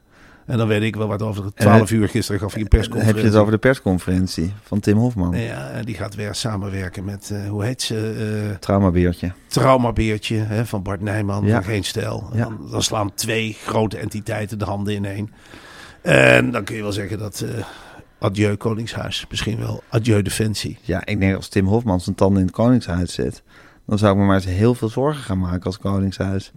En 0.46 0.58
dan 0.58 0.68
weet 0.68 0.82
ik 0.82 0.96
wel 0.96 1.06
wat 1.08 1.22
over 1.22 1.42
de 1.42 1.52
12 1.54 1.90
uur 1.90 2.08
gisteren 2.08 2.40
gaf 2.40 2.52
hij 2.52 2.62
een 2.62 2.68
persconferentie. 2.68 3.14
heb 3.14 3.24
je 3.24 3.30
het 3.30 3.40
over 3.40 3.52
de 3.52 3.58
persconferentie 3.58 4.52
van 4.62 4.80
Tim 4.80 4.96
Hofman. 4.96 5.36
Ja, 5.38 5.82
die 5.82 5.94
gaat 5.94 6.14
weer 6.14 6.34
samenwerken 6.34 7.04
met, 7.04 7.30
eh, 7.32 7.48
hoe 7.48 7.64
heet 7.64 7.82
ze, 7.82 8.48
eh 8.52 8.56
Traumabeertje. 8.58 9.32
Traumabeertje 9.46 10.36
hè, 10.36 10.66
van 10.66 10.82
Bart 10.82 11.00
Nijman, 11.00 11.44
Ja. 11.46 11.54
van 11.54 11.64
Geen 11.64 11.84
Stijl. 11.84 12.30
Ja. 12.32 12.42
Dan, 12.44 12.58
dan 12.70 12.82
slaan 12.82 13.14
twee 13.14 13.56
grote 13.64 13.98
entiteiten 13.98 14.58
de 14.58 14.64
handen 14.64 14.94
ineen. 14.94 15.32
En 16.02 16.50
dan 16.50 16.64
kun 16.64 16.76
je 16.76 16.82
wel 16.82 16.92
zeggen 16.92 17.18
dat 17.18 17.40
eh 17.40 17.64
adieu 18.18 18.56
Koningshuis, 18.56 19.26
misschien 19.30 19.58
wel 19.58 19.82
adieu 19.88 20.22
Defensie. 20.22 20.78
Ja, 20.82 21.04
ik 21.06 21.20
denk 21.20 21.36
als 21.36 21.48
Tim 21.48 21.66
Hofman 21.66 22.00
zijn 22.00 22.16
tanden 22.16 22.40
in 22.40 22.46
het 22.46 22.54
Koningshuis 22.54 23.14
zet... 23.14 23.42
dan 23.86 23.98
zou 23.98 24.12
ik 24.12 24.18
me 24.18 24.24
maar 24.26 24.34
eens 24.34 24.44
heel 24.44 24.74
veel 24.74 24.88
zorgen 24.88 25.22
gaan 25.22 25.38
maken 25.38 25.64
als 25.64 25.78
Koningshuis. 25.78 26.52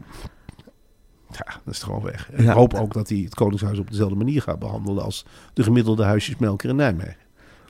Ja, 1.31 1.45
dat 1.65 1.73
is 1.73 1.83
gewoon 1.83 2.01
weg. 2.03 2.29
En 2.33 2.43
Ja. 2.43 2.49
Ik 2.49 2.55
hoop 2.57 2.73
ook 2.73 2.93
dat 2.93 3.09
hij 3.09 3.17
het 3.17 3.35
Koningshuis 3.35 3.79
op 3.79 3.89
dezelfde 3.91 4.15
manier 4.15 4.41
gaat 4.41 4.59
behandelen 4.59 5.03
als 5.03 5.25
de 5.53 5.63
gemiddelde 5.63 6.03
huisjesmelker 6.03 6.69
in 6.69 6.75
Nijmegen. 6.75 7.15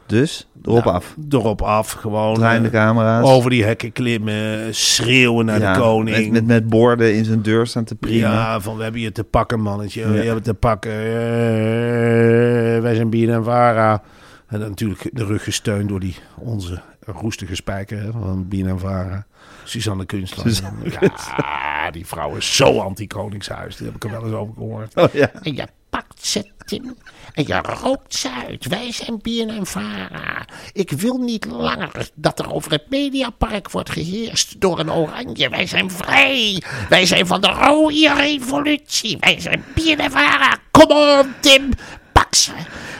Dus, 0.06 0.48
erop 0.64 0.84
Nou, 0.84 0.96
af. 0.96 1.16
Erop 1.30 1.62
af, 1.62 1.92
gewoon 1.92 2.34
Draaiende 2.34 2.68
eh, 2.68 2.74
camera's. 2.74 3.26
over 3.26 3.50
die 3.50 3.64
hekken 3.64 3.92
klimmen, 3.92 4.76
schreeuwen 4.76 5.46
naar 5.46 5.60
Ja, 5.60 5.74
de 5.74 5.80
koning. 5.80 6.18
Met, 6.18 6.32
met, 6.32 6.46
met 6.46 6.68
borden 6.70 7.16
in 7.16 7.26
zijn 7.26 7.42
deur 7.42 7.68
staan 7.68 7.84
te 7.84 7.96
prima. 7.96 8.32
Ja, 8.32 8.60
van 8.62 8.78
we 8.78 8.84
hebben 8.84 9.02
je 9.02 9.12
te 9.12 9.24
pakken, 9.24 9.60
mannetje. 9.62 10.02
Ja. 10.02 10.10
We 10.12 10.18
hebben 10.24 10.44
te 10.44 10.54
pakken. 10.54 10.92
Eh, 10.92 12.82
wij 12.82 12.96
zijn 12.96 13.10
Bien 13.10 13.30
en 13.30 13.44
Vara. 13.44 14.02
En 14.48 14.60
dan 14.60 14.70
natuurlijk 14.70 15.10
de 15.14 15.26
rug 15.26 15.44
gesteund 15.44 15.90
door 15.90 16.00
die 16.00 16.16
onze 16.36 16.82
roestige 17.12 17.56
spijker 17.56 18.02
hè, 18.02 18.12
van 18.12 18.48
Bien 18.48 18.68
en 18.68 18.80
Vara. 18.80 19.26
Suzanne 19.64 20.06
Kunstler. 20.06 20.48
Suzanne 20.48 20.92
Ja, 21.02 21.92
die 21.92 22.06
vrouw 22.06 22.36
is 22.36 22.56
zo 22.56 22.80
anti-koningshuis. 22.80 23.76
Die 23.76 23.86
heb 23.86 23.96
ik 23.96 24.04
er 24.04 24.12
wel 24.12 24.24
eens 24.26 24.34
over 24.34 24.54
gehoord. 24.54 24.96
Oh, 24.96 25.14
ja. 25.14 25.32
En 25.42 25.56
je 25.56 25.68
pakt 25.90 26.26
ze, 26.26 26.52
Tim. 26.66 26.96
En 27.34 27.48
je 27.48 27.62
rookt 27.82 28.16
ze 28.16 28.30
uit. 28.48 28.68
Wij 28.68 28.92
zijn 28.92 29.50
en 29.50 29.66
Vara. 29.66 30.46
Ik 30.74 30.92
wil 30.92 31.18
niet 31.18 31.46
langer 31.46 32.10
dat 32.14 32.40
er 32.40 32.54
over 32.54 32.72
het 32.72 32.90
Mediapark 32.90 33.72
wordt 33.72 33.90
geheerst 33.90 34.62
door 34.62 34.80
een 34.80 34.92
oranje. 34.92 35.50
Wij 35.50 35.66
zijn 35.66 35.92
vrij. 35.92 36.64
Wij 36.90 37.06
zijn 37.06 37.28
van 37.28 37.42
de 37.42 37.48
rode 37.48 38.14
revolutie. 38.14 39.18
Wij 39.20 39.40
zijn 39.40 39.64
en 39.76 40.12
Vara. 40.12 40.58
Kom 40.72 40.92
on, 40.92 41.34
Tim. 41.40 41.70
Pak 42.12 42.36
ze. 42.36 42.52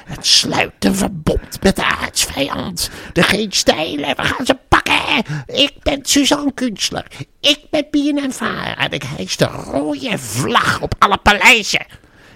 Het 0.10 0.26
sluit 0.28 0.86
een 0.86 0.96
verbond 0.96 1.64
met 1.64 1.76
de 1.76 1.84
aardsvijand. 1.84 2.90
De 3.14 3.24
geen 3.24 3.52
stijlen. 3.52 4.16
We 4.16 4.24
gaan 4.24 4.46
ze 4.46 4.58
pakken. 4.68 5.24
Ik 5.46 5.74
ben 5.84 6.00
Suzanne 6.02 6.54
Kunstler. 6.54 7.06
Ik 7.40 7.60
ben 7.70 7.88
Bien 7.92 8.18
en 8.18 8.32
Vara. 8.32 8.78
En 8.78 8.92
ik 8.92 9.04
hijs 9.04 9.38
de 9.38 9.46
rode 9.46 10.18
vlag 10.18 10.82
op 10.82 10.96
alle 11.00 11.18
paleizen. 11.18 11.86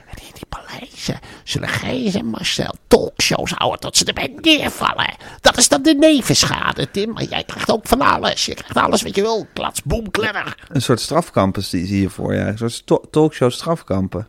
En 0.10 0.18
in 0.22 0.34
die 0.34 0.46
paleizen 0.50 1.20
zullen 1.44 1.70
Gijs 1.70 2.14
en 2.14 2.26
Marcel 2.26 2.76
talkshows 2.88 3.52
houden 3.52 3.80
tot 3.80 3.98
ze 3.98 4.06
erbij 4.06 4.34
neervallen. 4.42 5.16
Dat 5.42 5.58
is 5.58 5.70
dan 5.70 5.82
de 5.82 5.94
nevenschade, 5.94 6.92
Tim. 6.92 7.14
Maar 7.14 7.24
jij 7.24 7.44
krijgt 7.44 7.72
ook 7.72 7.88
van 7.88 8.02
alles. 8.02 8.46
Je 8.46 8.54
krijgt 8.54 8.78
alles 8.78 9.02
wat 9.02 9.16
je 9.16 9.22
wil. 9.22 9.48
Klats, 9.54 9.84
boem, 9.84 10.12
kledder. 10.12 10.58
Een 10.68 10.82
soort 10.82 11.02
strafkampen 11.02 11.64
zie 11.64 12.02
je 12.02 12.10
voor 12.10 12.34
je. 12.34 12.40
Een 12.40 12.58
soort 12.58 13.12
talkshow 13.12 13.52
strafkampen. 13.52 14.28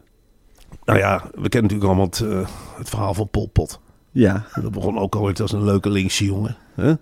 Nou 0.85 0.99
ja, 0.99 1.23
we 1.35 1.49
kennen 1.49 1.71
natuurlijk 1.73 1.85
allemaal 1.85 2.05
het, 2.07 2.21
eh, 2.21 2.49
het 2.79 2.89
verhaal 2.89 3.15
van 3.15 3.29
Pol 3.29 3.47
Pot. 3.49 3.81
Ja, 4.11 4.45
Dat 4.63 4.73
begon 4.73 4.99
ook 4.99 5.17
ooit 5.17 5.41
als 5.41 5.53
een 5.53 5.65
leuke 5.65 5.89
linkse 5.91 6.25
jongen. 6.25 6.57
Hè? 6.75 6.93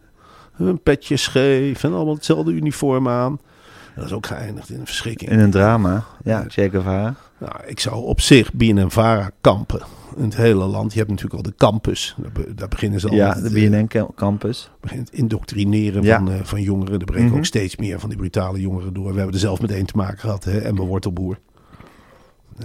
Een 0.59 0.81
petje 0.83 1.17
scheef 1.17 1.85
en 1.85 1.93
allemaal 1.93 2.15
hetzelfde 2.15 2.53
uniform 2.53 3.09
aan. 3.09 3.41
Dat 3.97 4.05
is 4.05 4.13
ook 4.13 4.27
geëindigd 4.27 4.71
in 4.71 4.81
een 4.81 4.87
verschrikking. 4.87 5.31
in 5.31 5.39
een 5.39 5.51
drama. 5.51 6.05
Ja, 6.25 6.45
Che 6.49 6.71
Guevara. 6.71 7.15
Nou, 7.39 7.53
ik 7.67 7.81
zou 7.81 7.97
op 8.05 8.21
zich 8.21 8.53
BNN-Vara 8.53 9.31
kampen 9.41 9.81
in 10.17 10.25
het 10.25 10.37
hele 10.37 10.65
land. 10.65 10.93
Je 10.93 10.99
hebt 10.99 11.11
natuurlijk 11.11 11.37
al 11.37 11.51
de 11.51 11.55
campus. 11.57 12.15
Daar, 12.19 12.33
be- 12.33 12.55
daar 12.55 12.69
beginnen 12.69 13.01
ze 13.01 13.09
al 13.09 13.15
Ja, 13.15 13.27
met 13.29 13.37
de 13.37 13.43
het, 13.61 13.73
eh, 13.73 13.87
BNN 13.87 14.13
campus. 14.15 14.71
begint 14.81 15.09
het 15.11 15.19
indoctrineren 15.19 16.03
Ja. 16.03 16.17
van, 16.19 16.31
eh, 16.33 16.41
van 16.43 16.63
jongeren. 16.63 16.99
Er 16.99 17.05
breken 17.05 17.27
Mhm. 17.29 17.37
ook 17.37 17.45
steeds 17.45 17.77
meer 17.77 18.01
van 18.01 18.09
die 18.09 18.19
brutale 18.19 18.61
jongeren 18.61 18.95
door. 18.95 19.09
We 19.11 19.17
hebben 19.17 19.35
er 19.35 19.41
zelf 19.41 19.61
met 19.61 19.71
één 19.71 19.87
te 19.87 19.97
maken 19.97 20.19
gehad, 20.19 20.45
hè? 20.45 20.59
Emma 20.61 20.83
Wortelboer. 20.85 21.39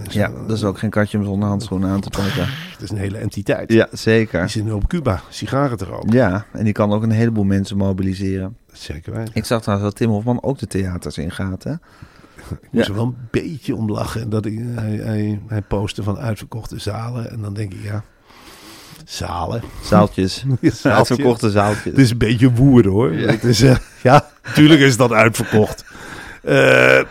Dus, 0.04 0.14
Ja, 0.14 0.26
eh, 0.26 0.34
dat 0.46 0.56
is 0.56 0.64
ook 0.64 0.78
geen 0.78 0.90
katje 0.90 1.18
om 1.18 1.24
zonder 1.24 1.48
handschoenen 1.48 1.90
aan 1.90 2.00
te 2.00 2.10
pakken. 2.10 2.46
Het 2.46 2.82
is 2.82 2.90
een 2.90 2.96
hele 2.96 3.18
entiteit. 3.18 3.72
Ja, 3.72 3.86
Die 3.90 3.98
zeker. 3.98 4.48
zit 4.48 4.64
nu 4.64 4.70
op 4.70 4.88
Cuba, 4.88 5.20
sigaren 5.28 5.76
te 5.76 5.84
roken. 5.84 6.12
Ja, 6.12 6.44
en 6.52 6.64
die 6.64 6.72
kan 6.72 6.92
ook 6.92 7.02
een 7.02 7.10
heleboel 7.10 7.44
mensen 7.44 7.76
mobiliseren. 7.76 8.56
Zeker 8.72 9.12
weten. 9.12 9.34
Ik 9.34 9.44
zag 9.44 9.62
trouwens 9.62 9.88
dat 9.90 9.98
Tim 9.98 10.10
Hofman 10.10 10.42
ook 10.42 10.58
de 10.58 10.66
theaters 10.66 11.18
ingaat, 11.18 11.64
hè? 11.64 11.72
Ik 12.50 12.68
moest 12.70 12.88
er 12.88 12.94
wel 12.94 13.04
een 13.04 13.16
beetje 13.30 13.74
om 13.74 13.90
lachen. 13.90 14.30
Dat 14.30 14.46
ik, 14.46 14.58
hij, 14.74 14.90
hij, 15.02 15.40
hij 15.46 15.62
postte 15.62 16.02
van 16.02 16.18
uitverkochte 16.18 16.78
zalen. 16.78 17.30
En 17.30 17.40
dan 17.42 17.54
denk 17.54 17.72
ik, 17.72 17.82
ja, 17.82 18.02
zalen. 19.04 19.62
Zaaltjes. 19.82 20.36
Zaaltjes. 20.46 20.86
Uitverkochte 20.86 21.50
zaaltjes. 21.50 21.84
Het 21.84 21.98
is 21.98 22.10
een 22.10 22.18
beetje 22.18 22.52
woer 22.52 22.86
hoor. 22.88 23.14
Ja. 23.14 23.30
Het 23.30 23.44
is, 23.44 23.62
eh, 23.62 23.76
ja, 24.02 24.28
natuurlijk 24.44 24.80
is 24.80 24.96
dat 24.96 25.12
uitverkocht. 25.12 25.84
Eh, 26.42 26.96
En 26.98 27.06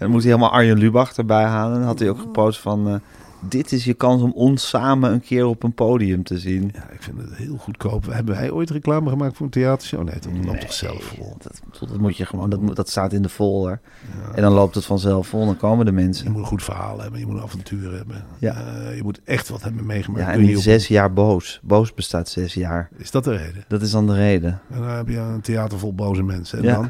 dan 0.00 0.10
moest 0.10 0.24
hij 0.24 0.32
helemaal 0.32 0.52
Arjen 0.54 0.78
Lubach 0.78 1.16
erbij 1.16 1.44
halen. 1.44 1.72
En 1.72 1.78
dan 1.78 1.88
had 1.88 1.98
hij 1.98 2.08
ook 2.10 2.18
gepost 2.20 2.60
van... 2.60 2.88
eh, 2.88 2.94
dit 3.48 3.72
is 3.72 3.84
je 3.84 3.94
kans 3.94 4.22
om 4.22 4.32
ons 4.32 4.68
samen 4.68 5.12
een 5.12 5.20
keer 5.20 5.46
op 5.46 5.62
een 5.62 5.72
podium 5.72 6.22
te 6.22 6.38
zien. 6.38 6.70
ja, 6.74 6.88
ik 6.90 7.02
vind 7.02 7.18
het 7.20 7.34
heel 7.36 7.56
goedkoop. 7.56 8.06
Hebben 8.06 8.34
wij 8.34 8.50
ooit 8.50 8.70
reclame 8.70 9.08
gemaakt 9.10 9.36
voor 9.36 9.46
een 9.46 9.52
theatershow? 9.52 10.02
Nee, 10.04 10.14
dat 10.20 10.44
loopt 10.46 10.60
toch 10.60 10.72
zelf 10.72 11.02
vol. 11.02 11.36
Dat, 11.38 11.60
dat 11.88 11.98
moet 11.98 12.16
je 12.16 12.26
gewoon, 12.26 12.50
dat, 12.50 12.60
moet- 12.60 12.76
dat 12.76 12.88
staat 12.88 13.12
in 13.12 13.22
de 13.22 13.28
folder. 13.28 13.80
En 14.34 14.42
dan 14.42 14.52
loopt 14.52 14.74
het 14.74 14.84
vanzelf 14.84 15.26
vol, 15.26 15.46
dan 15.46 15.56
komen 15.56 15.84
de 15.84 15.90
Je 15.90 15.96
mensen. 15.96 16.30
moet 16.32 16.40
een 16.40 16.46
goed 16.46 16.62
verhaal 16.62 17.00
hebben, 17.00 17.20
je 17.20 17.26
moet 17.26 17.36
een 17.36 17.42
avontuur 17.42 17.92
hebben. 17.96 18.24
Ja. 18.38 18.54
Eh, 18.54 18.96
je 18.96 19.02
moet 19.02 19.20
echt 19.24 19.48
wat 19.48 19.62
hebben 19.62 19.86
meegemaakt. 19.86 20.24
Ja, 20.24 20.32
en 20.32 20.40
je 20.40 20.46
niet 20.46 20.56
op- 20.56 20.62
zes 20.62 20.88
jaar 20.88 21.12
boos. 21.12 21.60
Boos 21.62 21.94
bestaat 21.94 22.28
zes 22.28 22.54
jaar. 22.54 22.88
Is 22.96 23.10
dat 23.10 23.24
de 23.24 23.36
reden? 23.36 23.64
Dat 23.68 23.82
is 23.82 23.90
dan 23.90 24.06
de 24.06 24.14
reden. 24.14 24.60
En 24.70 24.78
dan 24.80 24.88
heb 24.88 25.08
je 25.08 25.18
een 25.18 25.40
theater 25.40 25.78
vol 25.78 25.94
boze 25.94 26.22
mensen. 26.22 26.58
En 26.58 26.64
Ja. 26.64 26.72
dan, 26.74 26.82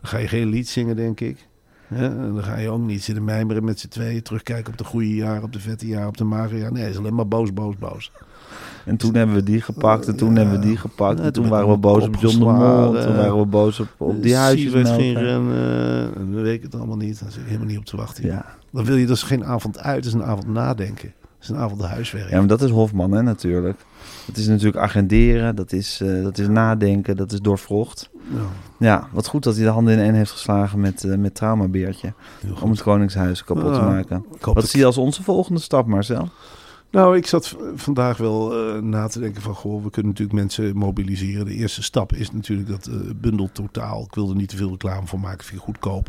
dan 0.00 0.10
ga 0.10 0.18
je 0.18 0.28
geen 0.28 0.48
lied 0.48 0.68
zingen, 0.68 0.96
denk 0.96 1.20
ik. 1.20 1.46
En 1.94 2.32
dan 2.34 2.42
ga 2.44 2.58
je 2.58 2.70
ook 2.70 2.80
niet 2.80 3.02
zitten 3.04 3.24
mijmeren 3.24 3.64
met 3.64 3.80
z'n 3.80 3.88
tweeën. 3.88 4.22
Terugkijken 4.22 4.72
op 4.72 4.78
de 4.78 4.84
goede 4.84 5.14
jaren, 5.14 5.42
op 5.42 5.52
de 5.52 5.60
vette 5.60 5.86
jaren, 5.86 6.08
op 6.08 6.16
de 6.16 6.24
magere 6.24 6.58
jaren. 6.58 6.72
Nee, 6.72 6.82
het 6.82 6.92
is 6.92 6.98
alleen 6.98 7.14
maar 7.14 7.28
boos, 7.28 7.52
boos, 7.52 7.76
boos. 7.78 8.12
En 8.84 8.96
toen 8.96 9.14
hebben 9.14 9.34
we 9.36 9.42
die 9.42 9.60
gepakt 9.60 10.08
en 10.08 10.16
toen 10.16 10.34
Ja. 10.34 10.40
hebben 10.40 10.60
we 10.60 10.66
die 10.66 10.76
gepakt. 10.76 11.20
En 11.20 11.32
toen 11.32 11.48
waren 11.48 11.68
we 11.68 11.76
boos 11.76 12.04
op 12.06 12.16
John 12.16 12.38
de 12.38 12.44
Mol. 12.44 12.92
toen 13.02 13.16
waren 13.16 13.38
we 13.38 13.46
boos 13.46 13.80
op, 13.80 13.88
op 13.96 14.22
die 14.22 14.36
huisjes. 14.36 14.70
Siewert 14.72 14.88
ging 14.88 15.16
rennen. 15.18 16.14
En 16.16 16.32
dan 16.32 16.42
weet 16.42 16.54
ik 16.54 16.62
het 16.62 16.74
allemaal 16.74 16.96
niet. 16.96 17.20
Daar 17.20 17.30
zit 17.30 17.40
ik 17.40 17.46
helemaal 17.46 17.66
niet 17.68 17.78
op 17.78 17.84
te 17.84 17.96
wachten. 17.96 18.24
Ja. 18.26 18.44
Dan 18.70 18.84
wil 18.84 18.96
je 18.96 19.06
dus 19.06 19.22
geen 19.22 19.44
avond 19.44 19.78
uit, 19.78 19.96
het 19.96 20.04
is 20.04 20.12
een 20.12 20.24
avond 20.24 20.46
nadenken. 20.46 21.08
Het 21.18 21.50
is 21.50 21.56
een 21.56 21.56
avond 21.56 21.82
huiswerk. 21.82 22.30
ja, 22.30 22.38
maar 22.38 22.46
dat 22.46 22.62
is 22.62 22.70
Hofman, 22.70 23.12
hè, 23.12 23.22
natuurlijk. 23.22 23.78
Dat 24.26 24.36
is 24.36 24.46
natuurlijk 24.46 24.76
agenderen, 24.76 25.56
dat 25.56 25.72
is, 25.72 26.00
eh, 26.02 26.22
dat 26.22 26.38
is 26.38 26.48
nadenken, 26.48 27.16
dat 27.16 27.32
is 27.32 27.40
doorvrocht. 27.40 28.10
Ja, 28.30 28.40
Ja, 28.78 29.08
wat 29.12 29.26
goed 29.26 29.42
dat 29.42 29.54
hij 29.56 29.64
de 29.64 29.70
handen 29.70 29.94
in 29.94 30.00
één 30.00 30.14
heeft 30.14 30.30
geslagen 30.30 30.80
met, 30.80 31.04
eh 31.04 31.16
met 31.16 31.34
Traumabeertje. 31.34 32.12
Om 32.62 32.70
het 32.70 32.82
Koningshuis 32.82 33.44
kapot 33.44 33.74
te 33.74 33.80
maken. 33.80 34.24
Wat 34.40 34.54
dat- 34.54 34.68
zie 34.68 34.80
je 34.80 34.86
als 34.86 34.98
onze 34.98 35.22
volgende 35.22 35.60
stap, 35.60 35.86
Marcel? 35.86 36.28
Nou, 36.90 37.16
ik 37.16 37.26
zat 37.26 37.56
vandaag 37.74 38.16
wel 38.16 38.54
eh, 38.74 38.80
na 38.82 39.06
te 39.06 39.20
denken 39.20 39.42
van... 39.42 39.54
Goh, 39.54 39.82
we 39.84 39.90
kunnen 39.90 40.10
natuurlijk 40.12 40.38
mensen 40.38 40.76
mobiliseren. 40.76 41.44
De 41.44 41.54
eerste 41.54 41.82
stap 41.82 42.12
is 42.12 42.32
natuurlijk 42.32 42.68
dat 42.68 42.86
eh, 42.86 42.94
bundel 43.16 43.48
totaal. 43.52 44.02
Ik 44.04 44.14
wil 44.14 44.28
er 44.28 44.36
niet 44.36 44.48
te 44.48 44.56
veel 44.56 44.70
reclame 44.70 45.06
voor 45.06 45.20
maken, 45.20 45.44
vind 45.44 45.58
ik 45.60 45.64
goedkoop. 45.64 46.06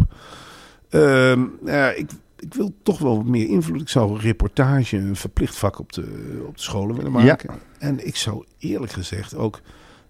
Ehm, 0.89 1.41
ja, 1.65 1.89
ik, 1.89 2.11
ik 2.39 2.53
wil 2.53 2.73
toch 2.83 2.99
wel 2.99 3.15
wat 3.15 3.25
meer 3.25 3.47
invloed. 3.47 3.81
Ik 3.81 3.89
zou 3.89 4.11
een 4.11 4.19
reportage, 4.19 4.97
een 4.97 5.15
verplicht 5.15 5.55
vak 5.55 5.79
op 5.79 5.93
de, 5.93 6.01
op 6.47 6.55
de 6.55 6.61
scholen 6.61 6.95
willen 6.95 7.11
maken. 7.11 7.49
En 7.79 8.07
ik 8.07 8.15
zou 8.15 8.45
eerlijk 8.57 8.91
gezegd 8.91 9.35
ook... 9.35 9.61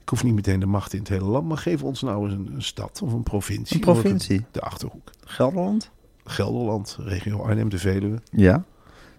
Ik 0.03 0.09
hoef 0.09 0.23
niet 0.23 0.33
meteen 0.33 0.59
de 0.59 0.65
macht 0.65 0.93
in 0.93 0.99
het 0.99 1.07
hele 1.09 1.25
land, 1.25 1.47
maar 1.47 1.57
geef 1.57 1.83
ons 1.83 2.01
nou 2.01 2.23
eens 2.25 2.33
een, 2.33 2.51
een 2.55 2.61
stad 2.61 3.01
of 3.03 3.13
een 3.13 3.23
provincie. 3.23 3.75
Een 3.75 3.81
provincie? 3.81 4.45
De 4.51 4.61
Achterhoek. 4.61 5.09
Gelderland? 5.25 5.91
Gelderland, 6.25 6.97
regio 6.99 7.41
Arnhem, 7.43 7.69
de 7.69 7.77
Veluwe. 7.77 8.21
Ja. 8.31 8.63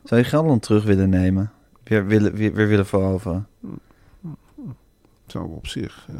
Zou 0.04 0.20
je 0.20 0.26
Gelderland 0.26 0.62
terug 0.62 0.84
willen 0.84 1.08
nemen? 1.08 1.52
Weer 1.84 2.06
willen, 2.06 2.34
weer, 2.34 2.52
weer 2.52 2.68
willen 2.68 2.86
veroveren? 2.86 3.46
Zou 5.26 5.48
op 5.48 5.66
zich... 5.66 6.06
eh, 6.08 6.16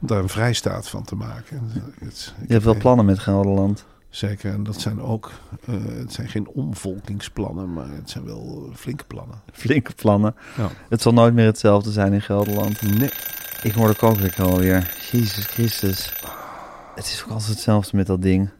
om 0.00 0.06
daar 0.06 0.18
een 0.22 0.28
vrijstaat 0.28 0.88
van 0.88 1.02
te 1.02 1.14
maken. 1.16 1.70
Het, 1.98 2.34
Je 2.46 2.52
hebt 2.52 2.64
wel 2.64 2.76
plannen 2.76 3.04
met 3.04 3.18
Gelderland. 3.18 3.86
Zeker, 4.14 4.52
en 4.52 4.62
dat 4.62 4.80
zijn 4.80 5.00
ook... 5.00 5.30
eh, 5.66 5.74
het 5.84 6.12
zijn 6.12 6.28
geen 6.28 6.48
omvolkingsplannen, 6.48 7.72
maar 7.72 7.88
het 7.90 8.10
zijn 8.10 8.24
wel 8.24 8.68
flinke 8.74 9.04
plannen. 9.04 9.40
Flinke 9.52 9.92
plannen. 9.94 10.34
Ja. 10.56 10.70
Het 10.88 11.02
zal 11.02 11.12
nooit 11.12 11.34
meer 11.34 11.46
hetzelfde 11.46 11.90
zijn 11.92 12.12
in 12.12 12.20
Gelderland. 12.22 12.98
Nee. 12.98 13.10
Ik 13.62 13.72
hoor 13.72 13.88
de 13.88 13.94
kookwekker 13.94 14.44
alweer. 14.44 14.94
Jezus 15.10 15.44
Christus. 15.46 16.12
Het 16.94 17.04
is 17.04 17.22
ook 17.24 17.30
altijd 17.30 17.50
hetzelfde 17.50 17.96
met 17.96 18.06
dat 18.06 18.22
ding. 18.22 18.50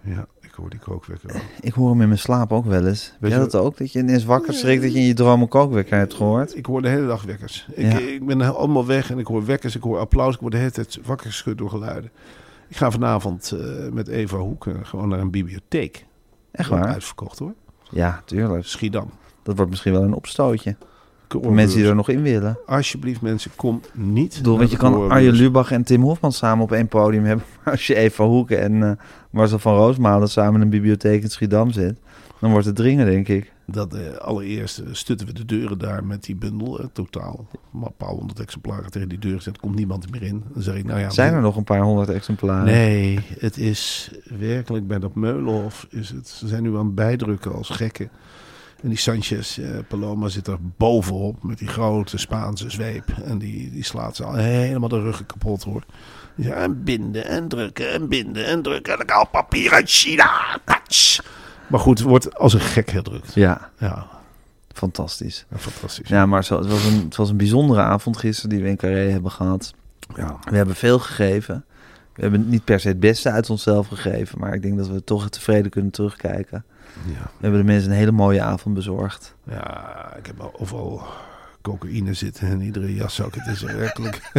Ja, 0.00 0.26
ik 0.40 0.50
hoor 0.52 0.70
die 0.70 0.78
kookwekker 0.78 1.34
ook. 1.34 1.40
Ik 1.60 1.72
hoor 1.72 1.90
hem 1.90 2.00
in 2.00 2.08
mijn 2.08 2.20
slaap 2.20 2.52
ook 2.52 2.64
wel 2.64 2.86
eens. 2.86 3.12
Weet 3.20 3.32
je- 3.32 3.38
dat 3.38 3.54
ook? 3.54 3.76
Dat 3.76 3.92
je 3.92 3.98
ineens 3.98 4.24
wakker 4.24 4.54
schrikt 4.54 4.82
dat 4.82 4.92
je 4.92 4.98
in 4.98 5.06
je 5.06 5.14
droom 5.14 5.40
een 5.42 5.48
kookwekker 5.48 5.98
hebt 5.98 6.14
gehoord? 6.14 6.56
Ik 6.56 6.66
hoor 6.66 6.82
de 6.82 6.88
hele 6.88 7.06
dag 7.06 7.22
wekkers. 7.22 7.68
Ik, 7.74 7.92
ik 7.92 8.26
ben 8.26 8.56
allemaal 8.56 8.86
weg 8.86 9.10
en 9.10 9.18
ik 9.18 9.26
hoor 9.26 9.44
wekkers, 9.44 9.76
ik 9.76 9.82
hoor 9.82 9.98
applaus. 9.98 10.34
Ik 10.34 10.40
word 10.40 10.52
de 10.52 10.58
hele 10.58 10.70
tijd 10.70 10.98
wakker 11.04 11.26
geschud 11.26 11.58
door 11.58 11.70
geluiden. 11.70 12.10
Ik 12.68 12.76
ga 12.76 12.90
vanavond 12.90 13.52
eh, 13.52 13.92
met 13.92 14.08
Eva 14.08 14.36
Hoek 14.36 14.66
eh, 14.66 14.74
gewoon 14.82 15.08
naar 15.08 15.18
een 15.18 15.30
bibliotheek. 15.30 16.06
Echt 16.50 16.68
waar? 16.68 16.86
Uitverkocht 16.86 17.38
hoor. 17.38 17.54
Ja, 17.90 18.22
tuurlijk. 18.24 18.64
Schiedam. 18.64 19.10
Dat 19.42 19.56
wordt 19.56 19.70
misschien 19.70 19.92
wel 19.92 20.02
een 20.02 20.14
opstootje. 20.14 20.76
Voor 21.28 21.52
mensen 21.52 21.78
die 21.78 21.88
er 21.88 21.94
nog 21.94 22.08
in 22.08 22.22
willen. 22.22 22.58
Alsjeblieft 22.66 23.20
mensen, 23.20 23.50
kom 23.56 23.80
niet. 23.92 24.32
Ik 24.32 24.38
bedoel, 24.38 24.58
want 24.58 24.70
je 24.70 24.76
kan. 24.76 25.10
Arjen 25.10 25.32
Lubach 25.32 25.70
en 25.70 25.82
Tim 25.82 26.02
Hofman 26.02 26.32
samen 26.32 26.64
op 26.64 26.72
één 26.72 26.88
podium 26.88 27.24
hebben. 27.24 27.44
Maar 27.64 27.72
als 27.72 27.86
je 27.86 27.94
Eva 27.94 28.24
Hoeken 28.24 28.60
en 28.60 28.82
eh 28.82 28.90
Marcel 29.30 29.58
van 29.58 29.74
Roosmalen 29.74 30.28
samen 30.28 30.54
in 30.54 30.60
een 30.60 30.68
bibliotheek 30.70 31.22
in 31.22 31.30
Schiedam 31.30 31.70
zit, 31.70 31.98
dan 32.40 32.50
wordt 32.50 32.66
het 32.66 32.76
dringen, 32.76 33.06
denk 33.06 33.28
ik. 33.28 33.52
Dat 33.70 33.94
eh, 33.94 34.14
allereerst 34.16 34.78
eh, 34.78 34.86
stutten 34.92 35.26
we 35.26 35.32
de 35.32 35.44
deuren 35.44 35.78
daar 35.78 36.04
met 36.04 36.24
die 36.24 36.36
bundel. 36.36 36.80
eh, 36.80 36.86
totaal 36.92 37.46
maar 37.70 37.86
een 37.86 37.96
paar 37.96 38.08
honderd 38.08 38.40
exemplaren 38.40 38.90
tegen 38.90 39.08
die 39.08 39.18
deur 39.18 39.36
gezet. 39.36 39.58
Komt 39.58 39.74
niemand 39.74 40.10
meer 40.10 40.22
in. 40.22 40.44
Dan 40.52 40.62
zeg 40.62 40.74
ik, 40.74 40.84
nou 40.84 41.00
ja. 41.00 41.10
Zijn 41.10 41.34
er 41.34 41.40
nog 41.40 41.56
een 41.56 41.64
paar 41.64 41.80
honderd 41.82 42.08
exemplaren? 42.08 42.64
Nee, 42.64 43.20
het 43.38 43.56
is 43.58 44.10
werkelijk 44.38 44.86
bij 44.86 44.98
dat 44.98 45.14
Meulenhof. 45.14 45.86
Is 45.90 46.10
het, 46.10 46.28
ze 46.28 46.48
zijn 46.48 46.62
nu 46.62 46.76
aan 46.76 46.86
het 46.86 46.94
bijdrukken 46.94 47.54
als 47.54 47.68
gekken. 47.68 48.10
En 48.82 48.88
die 48.88 48.98
Sanchez 48.98 49.58
eh, 49.58 49.70
Paloma 49.88 50.28
zit 50.28 50.46
er 50.46 50.58
bovenop 50.76 51.42
met 51.42 51.58
die 51.58 51.68
grote 51.68 52.18
Spaanse 52.18 52.70
zweep. 52.70 53.04
En 53.24 53.38
die, 53.38 53.70
die 53.70 53.84
slaat 53.84 54.16
ze 54.16 54.24
al 54.24 54.34
helemaal 54.34 54.88
de 54.88 55.00
ruggen 55.00 55.26
kapot 55.26 55.62
hoor. 55.62 55.82
Die 56.34 56.44
zegt, 56.44 56.56
en 56.56 56.84
binden 56.84 57.26
en 57.26 57.48
drukken 57.48 57.92
en 57.92 58.08
binden 58.08 58.46
en 58.46 58.62
drukken. 58.62 59.00
En 59.00 59.06
dan 59.06 59.26
papier 59.30 59.72
uit 59.72 59.90
China. 59.90 60.58
Patsch. 60.64 61.20
Maar 61.68 61.80
goed, 61.80 61.98
het 61.98 62.08
wordt 62.08 62.34
als 62.38 62.52
een 62.54 62.60
gek 62.60 62.90
gedrukt. 62.90 63.34
Ja, 63.34 63.70
Ja, 63.78 64.06
fantastisch. 64.72 65.46
fantastisch. 65.56 66.08
Ja, 66.08 66.26
maar 66.26 66.44
zo, 66.44 66.58
het, 66.58 66.66
was 66.68 66.84
een, 66.84 67.04
het 67.04 67.16
was 67.16 67.30
een 67.30 67.36
bijzondere 67.36 67.80
avond 67.80 68.16
gisteren 68.16 68.50
die 68.50 68.62
we 68.62 68.68
in 68.68 68.76
Carré 68.76 69.10
hebben 69.10 69.30
gehad. 69.30 69.74
Ja. 70.16 70.38
We 70.50 70.56
hebben 70.56 70.74
veel 70.76 70.98
gegeven. 70.98 71.64
We 72.14 72.22
hebben 72.22 72.48
niet 72.48 72.64
per 72.64 72.80
se 72.80 72.88
het 72.88 73.00
beste 73.00 73.30
uit 73.30 73.50
onszelf 73.50 73.88
gegeven, 73.88 74.38
maar 74.38 74.54
ik 74.54 74.62
denk 74.62 74.76
dat 74.78 74.88
we 74.88 75.04
toch 75.04 75.28
tevreden 75.28 75.70
kunnen 75.70 75.90
terugkijken. 75.90 76.64
Ja. 77.06 77.12
We 77.12 77.38
hebben 77.40 77.60
de 77.60 77.66
mensen 77.66 77.90
een 77.90 77.96
hele 77.96 78.12
mooie 78.12 78.42
avond 78.42 78.74
bezorgd. 78.74 79.34
Ja, 79.50 80.14
ik 80.16 80.26
heb 80.26 80.40
al 80.40 80.54
overal 80.58 81.02
cocaïne 81.62 82.14
zitten 82.14 82.48
in 82.48 82.60
iedere 82.60 82.94
jaszak. 82.94 83.34
Het 83.34 83.46
is 83.46 83.62
werkelijk... 83.72 84.30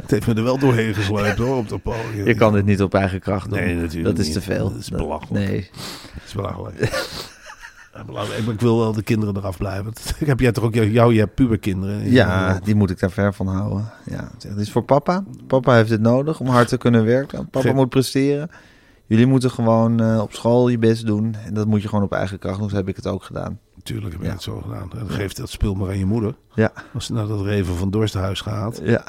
het 0.00 0.10
heeft 0.10 0.26
me 0.26 0.34
er 0.34 0.42
wel 0.42 0.58
doorheen 0.58 0.94
gesleept 0.94 1.38
hoor, 1.38 1.56
op 1.56 1.68
dat 1.68 1.82
podium. 1.82 2.26
Je 2.26 2.34
kan 2.34 2.52
dit 2.52 2.64
niet 2.64 2.82
op 2.82 2.94
eigen 2.94 3.20
kracht 3.20 3.50
doen. 3.50 3.58
Nee, 3.58 3.74
natuurlijk 3.74 4.04
Dat 4.04 4.18
is 4.18 4.24
niet. 4.24 4.34
te 4.34 4.40
veel. 4.40 4.68
Dat 4.70 4.78
is 4.78 4.88
belachelijk. 4.88 5.46
Nee. 5.46 5.70
Het 6.12 6.22
is 6.26 6.32
belachelijk. 6.34 6.78
Ik 8.52 8.60
wil 8.60 8.78
wel 8.78 8.92
de 8.92 9.02
kinderen 9.02 9.36
eraf 9.36 9.56
blijven. 9.56 9.92
Ik 10.18 10.26
heb 10.26 10.40
jij 10.40 10.52
toch 10.52 10.64
ook 10.64 10.74
jou, 10.74 11.12
je 11.12 11.18
hebt 11.20 11.34
puberkinderen. 11.34 12.10
Ja, 12.10 12.58
die 12.64 12.74
moet 12.74 12.90
ik 12.90 12.98
daar 13.00 13.10
ver 13.10 13.34
van 13.34 13.46
houden. 13.46 13.90
Ja, 14.04 14.30
het 14.48 14.56
is 14.58 14.70
voor 14.70 14.82
papa. 14.84 15.24
Papa 15.46 15.74
heeft 15.74 15.90
het 15.90 16.00
nodig 16.00 16.40
om 16.40 16.46
hard 16.46 16.68
te 16.68 16.76
kunnen 16.76 17.04
werken. 17.04 17.48
Papa 17.48 17.72
moet 17.72 17.88
presteren. 17.88 18.50
Jullie 19.06 19.26
moeten 19.26 19.50
gewoon 19.50 20.00
eh, 20.00 20.20
op 20.20 20.32
school 20.32 20.68
je 20.68 20.78
best 20.78 21.06
doen. 21.06 21.34
En 21.46 21.54
dat 21.54 21.66
moet 21.66 21.82
je 21.82 21.88
gewoon 21.88 22.04
op 22.04 22.12
eigen 22.12 22.38
kracht 22.38 22.58
doen. 22.58 22.68
Zo 22.70 22.76
heb 22.76 22.88
ik 22.88 22.96
het 22.96 23.06
ook 23.06 23.22
gedaan. 23.24 23.58
Natuurlijk 23.76 24.12
heb 24.12 24.20
je 24.20 24.26
Ja. 24.26 24.32
het 24.32 24.42
zo 24.42 24.60
gedaan. 24.60 24.90
Dan 24.94 25.08
geeft 25.10 25.36
dat 25.36 25.50
spul 25.50 25.74
maar 25.74 25.88
aan 25.88 25.98
je 25.98 26.06
moeder. 26.06 26.34
Ja, 26.54 26.72
Als 26.94 27.06
ze 27.06 27.12
naar 27.12 27.26
dat 27.26 27.40
reven 27.42 27.74
van 27.74 27.90
Dorsthuis 27.90 28.40
gaat, 28.40 28.80
ja. 28.84 29.04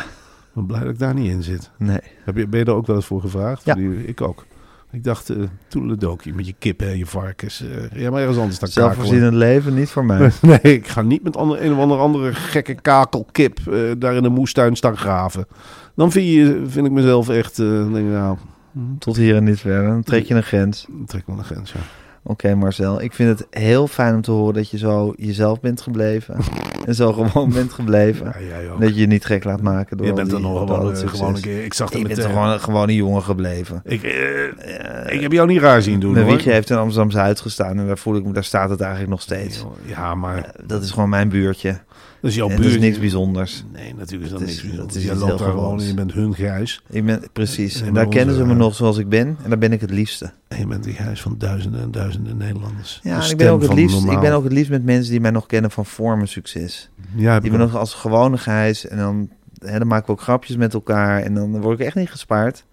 Dan 0.53 0.65
blij 0.65 0.79
dat 0.79 0.89
ik 0.89 0.99
daar 0.99 1.13
niet 1.13 1.31
in 1.31 1.43
zit. 1.43 1.69
Nee. 1.77 1.99
Heb 2.23 2.37
je, 2.37 2.47
ben 2.47 2.59
je 2.59 2.65
daar 2.65 2.75
ook 2.75 2.87
wel 2.87 2.95
eens 2.95 3.05
voor 3.05 3.21
gevraagd? 3.21 3.65
Ja. 3.65 3.73
Die- 3.73 4.05
Ik 4.05 4.21
ook. 4.21 4.45
Ik 4.91 5.03
dacht, 5.03 5.29
uh, 5.29 5.37
toedeledokie 5.67 6.33
met 6.33 6.45
je 6.47 6.53
kippen 6.59 6.87
en 6.87 6.97
je 6.97 7.05
varkens. 7.05 7.61
eh 7.91 7.99
ja, 8.01 8.09
maar 8.11 8.19
ergens 8.21 8.37
anders 8.37 8.59
dan 8.59 8.69
Zelfvoorzienend 8.69 9.33
leven, 9.33 9.73
niet 9.73 9.89
voor 9.89 10.05
mij. 10.05 10.31
Nee, 10.41 10.59
ik 10.59 10.87
ga 10.87 11.01
niet 11.01 11.23
met 11.23 11.37
ander, 11.37 11.63
een 11.65 11.73
of 11.73 11.79
andere, 11.79 11.99
andere 12.01 12.33
gekke 12.33 12.73
kakelkip 12.73 13.59
eh, 13.67 13.79
daar 13.97 14.13
in 14.15 14.23
de 14.23 14.29
moestuin 14.29 14.75
staan 14.75 14.97
graven. 14.97 15.47
Dan 15.95 16.11
vind, 16.11 16.27
je, 16.27 16.63
vind 16.67 16.85
ik 16.85 16.91
mezelf 16.91 17.29
echt, 17.29 17.59
eh, 17.59 17.65
dan 17.67 17.93
denk 17.93 18.05
ik, 18.05 18.11
nou, 18.13 18.37
hm, 18.71 18.79
Tot 18.99 19.15
hier 19.15 19.35
en 19.35 19.43
niet 19.43 19.59
verder. 19.59 19.87
Dan 19.87 20.03
trek 20.03 20.25
je 20.25 20.33
een 20.33 20.43
grens. 20.43 20.85
dan 20.89 21.05
trek 21.05 21.23
wel 21.27 21.37
een 21.37 21.43
grens, 21.43 21.71
ja. 21.71 21.79
Oké 22.23 22.55
Marcel, 22.55 23.01
ik 23.01 23.13
vind 23.13 23.39
het 23.39 23.47
heel 23.49 23.87
fijn 23.87 24.15
om 24.15 24.21
te 24.21 24.31
horen 24.31 24.53
dat 24.53 24.69
je 24.69 24.77
zo 24.77 25.13
jezelf 25.15 25.59
bent 25.59 25.81
gebleven. 25.81 26.35
en 26.85 26.95
zo 26.95 27.13
gewoon 27.13 27.49
bent 27.53 27.73
gebleven. 27.73 28.25
Ja. 28.25 28.77
Dat 28.79 28.89
je 28.89 29.01
je 29.01 29.07
niet 29.07 29.25
gek 29.25 29.43
laat 29.43 29.61
maken 29.61 29.97
door 29.97 30.05
je 30.05 30.13
bent 30.13 30.31
er 30.31 30.37
die- 30.37 30.45
nog 30.45 30.59
gewoon, 30.59 30.95
eh, 30.95 31.35
een 31.35 31.41
keer. 31.41 31.63
Ik 31.63 31.73
zag 31.73 31.91
er 31.93 31.97
Je 31.99 32.07
bent 32.07 32.19
eh, 32.19 32.25
gewoon, 32.25 32.59
gewoon 32.59 32.89
een 32.89 32.95
jongen 32.95 33.23
gebleven. 33.23 33.81
Ik, 33.83 34.03
eh, 34.03 35.13
ik 35.15 35.21
heb 35.21 35.31
jou 35.31 35.47
niet 35.47 35.61
raar 35.61 35.81
zien 35.81 35.99
doen, 35.99 36.11
Mijn 36.11 36.23
hoor. 36.25 36.33
wiegje 36.33 36.51
heeft 36.51 36.69
in 36.69 36.77
Amsterdam 36.77 37.11
Zuid 37.11 37.39
gestaan 37.39 37.77
en 37.79 37.87
daar 37.87 37.97
voel 37.97 38.15
ik 38.15 38.25
me, 38.25 38.33
daar 38.33 38.43
staat 38.43 38.69
het 38.69 38.79
eigenlijk 38.81 39.11
nog 39.11 39.21
steeds. 39.21 39.65
Ja, 39.85 40.15
maar 40.15 40.51
Dat 40.65 40.83
is 40.83 40.91
gewoon 40.91 41.09
mijn 41.09 41.29
buurtje. 41.29 41.77
Dat 42.21 42.29
is 42.31 42.35
jouw 42.35 42.47
buurt. 42.47 42.59
is 42.63 42.77
niks 42.79 42.99
bijzonders. 42.99 43.63
Nee, 43.71 43.93
natuurlijk 43.95 44.23
is 44.23 44.29
dat 44.29 44.39
niks 44.39 44.51
is- 44.51 44.61
bijzonders. 44.61 44.93
dat 44.93 45.03
is 45.03 45.09
iets 45.09 45.19
loopt 45.19 45.39
daar 45.39 45.49
gewoon 45.49 45.79
je 45.79 45.93
bent 45.93 46.13
hun 46.13 46.33
grijs. 46.33 46.81
Ik 46.89 47.05
ben, 47.05 47.21
precies. 47.33 47.81
En 47.81 47.93
daar 47.93 48.07
kennen 48.07 48.35
ze 48.35 48.45
me 48.45 48.53
nog 48.53 48.75
zoals 48.75 48.97
ik 48.97 49.09
ben. 49.09 49.37
En 49.43 49.49
daar 49.49 49.57
ben 49.57 49.71
ik 49.71 49.81
het 49.81 49.91
liefste. 49.91 50.31
En 50.47 50.59
je 50.59 50.67
bent 50.67 50.83
die 50.83 50.95
huis 50.95 51.21
van 51.21 51.35
duizenden 51.37 51.81
en 51.81 51.91
duizenden 51.91 52.37
Nederlanders. 52.37 52.99
Ja, 53.03 53.23
en 53.23 53.29
ik 53.29 53.37
ben, 53.37 53.51
ook 53.51 53.61
het 53.61 53.73
liefst, 53.73 54.03
ik 54.03 54.19
ben 54.19 54.33
ook 54.33 54.43
het 54.43 54.53
liefst 54.53 54.71
met 54.71 54.83
mensen 54.83 55.11
die 55.11 55.21
mij 55.21 55.31
nog 55.31 55.45
kennen 55.45 55.71
van 55.71 55.85
vormen 55.85 56.27
succes. 56.27 56.89
Ja, 57.15 57.41
ik 57.41 57.51
ook. 57.51 57.57
nog 57.57 57.75
als 57.75 57.93
gewone 57.93 58.37
gijs. 58.37 58.87
En 58.87 58.97
dan, 58.97 59.29
hè, 59.59 59.77
dan 59.79 59.87
maken 59.87 60.05
we 60.05 60.11
ook 60.11 60.21
grapjes 60.21 60.55
met 60.55 60.73
elkaar. 60.73 61.21
En 61.21 61.33
dan 61.33 61.61
word 61.61 61.79
ik 61.79 61.85
echt 61.85 61.95
niet 61.95 62.09
gespaard. 62.11 62.65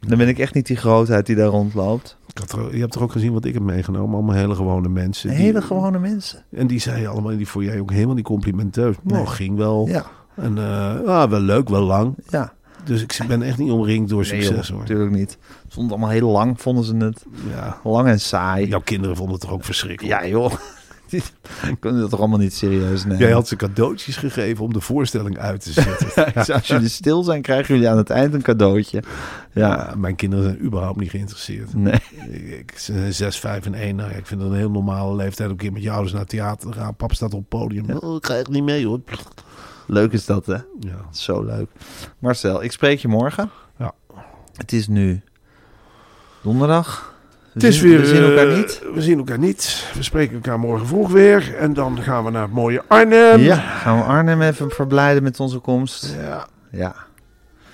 Dan 0.00 0.18
ben 0.18 0.28
ik 0.28 0.38
echt 0.38 0.54
niet 0.54 0.66
die 0.66 0.76
grootheid 0.76 1.26
die 1.26 1.36
daar 1.36 1.46
rondloopt. 1.46 2.16
Ik 2.26 2.38
had 2.38 2.52
er- 2.52 2.74
je 2.74 2.80
hebt 2.80 2.92
toch 2.92 3.02
ook 3.02 3.12
gezien 3.12 3.32
wat 3.32 3.44
ik 3.44 3.54
heb 3.54 3.62
meegenomen? 3.62 4.14
Allemaal 4.14 4.34
hele 4.34 4.54
gewone 4.54 4.88
mensen. 4.88 5.28
die- 5.30 5.38
Hele 5.38 5.62
gewone 5.62 5.98
mensen. 5.98 6.44
En 6.50 6.66
die 6.66 6.80
zeiden 6.80 7.10
allemaal, 7.10 7.36
die 7.36 7.48
voor 7.48 7.64
jij 7.64 7.80
ook 7.80 7.90
helemaal 7.92 8.14
niet 8.14 8.24
complimenteus. 8.24 8.96
Nou, 9.02 9.16
Nee. 9.22 9.26
ging 9.26 9.56
wel. 9.56 9.86
Ja, 9.88 10.04
En 10.34 10.58
ah, 11.06 11.30
wel 11.30 11.40
leuk, 11.40 11.68
wel 11.68 11.82
lang. 11.82 12.14
ja. 12.28 12.52
Dus 12.84 13.02
ik 13.02 13.18
ben 13.28 13.42
echt 13.42 13.58
niet 13.58 13.70
omringd 13.70 14.08
door 14.08 14.20
Nee, 14.20 14.28
succes 14.42 14.66
joh, 14.66 14.68
hoor. 14.76 14.78
natuurlijk 14.78 15.10
niet. 15.10 15.38
Het 15.62 15.72
stond 15.72 15.90
allemaal 15.90 16.08
heel 16.10 16.28
lang, 16.30 16.60
vonden 16.60 16.84
ze 16.84 16.96
het. 16.96 17.24
Ja. 17.50 17.76
Lang 17.84 18.08
en 18.08 18.20
saai. 18.20 18.66
Jouw 18.68 18.80
kinderen 18.80 19.16
vonden 19.16 19.34
het 19.34 19.42
toch 19.44 19.52
ook 19.52 19.64
verschrikkelijk? 19.64 20.20
Ja, 20.22 20.28
joh. 20.28 20.52
Kunnen 21.80 22.00
dat 22.00 22.10
toch 22.10 22.18
allemaal 22.18 22.38
niet 22.38 22.54
serieus 22.54 23.02
nemen. 23.04 23.18
Jij 23.18 23.32
had 23.32 23.48
ze 23.48 23.56
cadeautjes 23.56 24.16
gegeven 24.16 24.64
om 24.64 24.72
de 24.72 24.80
voorstelling 24.80 25.38
uit 25.38 25.60
te 25.60 25.72
zetten. 25.72 26.06
Ja, 26.46 26.54
Als 26.54 26.66
jullie 26.66 26.88
stil 26.88 27.22
zijn, 27.22 27.42
krijgen 27.42 27.74
jullie 27.74 27.90
aan 27.90 27.96
het 27.96 28.10
eind 28.10 28.34
een 28.34 28.42
cadeautje. 28.42 29.02
Ja, 29.52 29.68
Ja, 29.68 29.94
mijn 29.96 30.16
kinderen 30.16 30.44
zijn 30.44 30.64
überhaupt 30.64 30.98
niet 31.00 31.10
geïnteresseerd. 31.10 31.74
nee. 31.74 32.00
Ik, 32.30 32.48
ik, 32.58 32.78
ze 32.78 32.92
zijn 32.92 33.14
zes, 33.14 33.38
vijf 33.38 33.66
en 33.66 33.74
één. 33.74 33.96
Nou, 33.96 34.10
ja, 34.10 34.16
ik 34.16 34.26
vind 34.26 34.40
het 34.40 34.50
een 34.50 34.56
heel 34.56 34.70
normale 34.70 35.14
leeftijd 35.16 35.48
om 35.48 35.54
een 35.54 35.60
keer 35.60 35.72
met 35.72 35.82
je 35.82 35.90
ouders 35.90 36.12
naar 36.12 36.20
het 36.20 36.30
theater 36.30 36.70
te 36.70 36.78
gaan. 36.78 36.94
Pap 36.96 37.12
staat 37.14 37.32
op 37.34 37.38
het 37.40 37.48
podium. 37.48 37.90
Oh, 37.90 38.16
ik 38.16 38.26
ga 38.26 38.34
echt 38.34 38.48
niet 38.48 38.64
mee 38.64 38.86
hoor. 38.86 39.00
Leuk 39.86 40.12
is 40.12 40.26
dat, 40.26 40.46
hè? 40.46 40.56
Ja. 40.80 41.04
Zo 41.10 41.42
leuk. 41.44 41.70
Marcel, 42.18 42.62
ik 42.62 42.72
spreek 42.72 42.98
je 42.98 43.08
morgen. 43.08 43.50
Ja. 43.78 43.92
Het 44.56 44.72
is 44.72 44.88
nu 44.88 45.22
donderdag. 46.42 47.14
Het 47.58 47.66
is 47.66 47.80
weer, 47.80 48.00
we 48.00 48.06
zien 48.06 48.22
elkaar 48.22 48.48
eh, 48.48 48.56
niet. 48.56 48.82
We 48.94 49.02
zien 49.02 49.18
elkaar 49.18 49.38
niet. 49.38 49.84
We 49.94 50.02
spreken 50.02 50.34
elkaar 50.34 50.58
morgen 50.58 50.86
vroeg 50.86 51.10
weer. 51.10 51.54
En 51.58 51.72
dan 51.74 52.02
gaan 52.02 52.24
we 52.24 52.30
naar 52.30 52.42
het 52.42 52.52
mooie 52.52 52.82
Arnhem. 52.86 53.40
ja, 53.40 53.56
gaan 53.56 53.98
we 53.98 54.04
Arnhem 54.04 54.42
even 54.42 54.70
verblijden 54.70 55.22
met 55.22 55.40
onze 55.40 55.58
komst. 55.58 56.16
Ja. 56.20 56.46
Ja, 56.70 56.94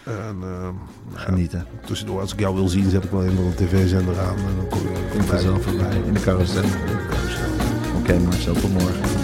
En 0.05 0.13
ehm, 0.15 0.41
nou 0.41 0.75
ja, 1.15 1.19
genieten. 1.21 1.67
tussendoor, 1.87 2.21
als 2.21 2.33
ik 2.33 2.41
jou 2.41 2.55
wil 2.55 2.69
zien, 2.69 2.91
zet 2.91 3.05
ik 3.05 3.11
wel 3.11 3.25
even 3.25 3.39
een 3.39 3.55
tv-zender 3.55 4.19
aan. 4.19 4.37
En 4.37 4.57
dan 4.57 4.69
kom 4.69 4.81
je 4.81 5.09
Komt 5.13 5.31
er 5.31 5.39
zo 5.39 5.57
voorbij 5.61 5.97
in 6.07 6.13
de 6.13 6.21
carousel. 6.21 6.65
Oké 7.99 8.19
Marcel, 8.19 8.55
tot 8.55 8.73
morgen. 8.73 9.24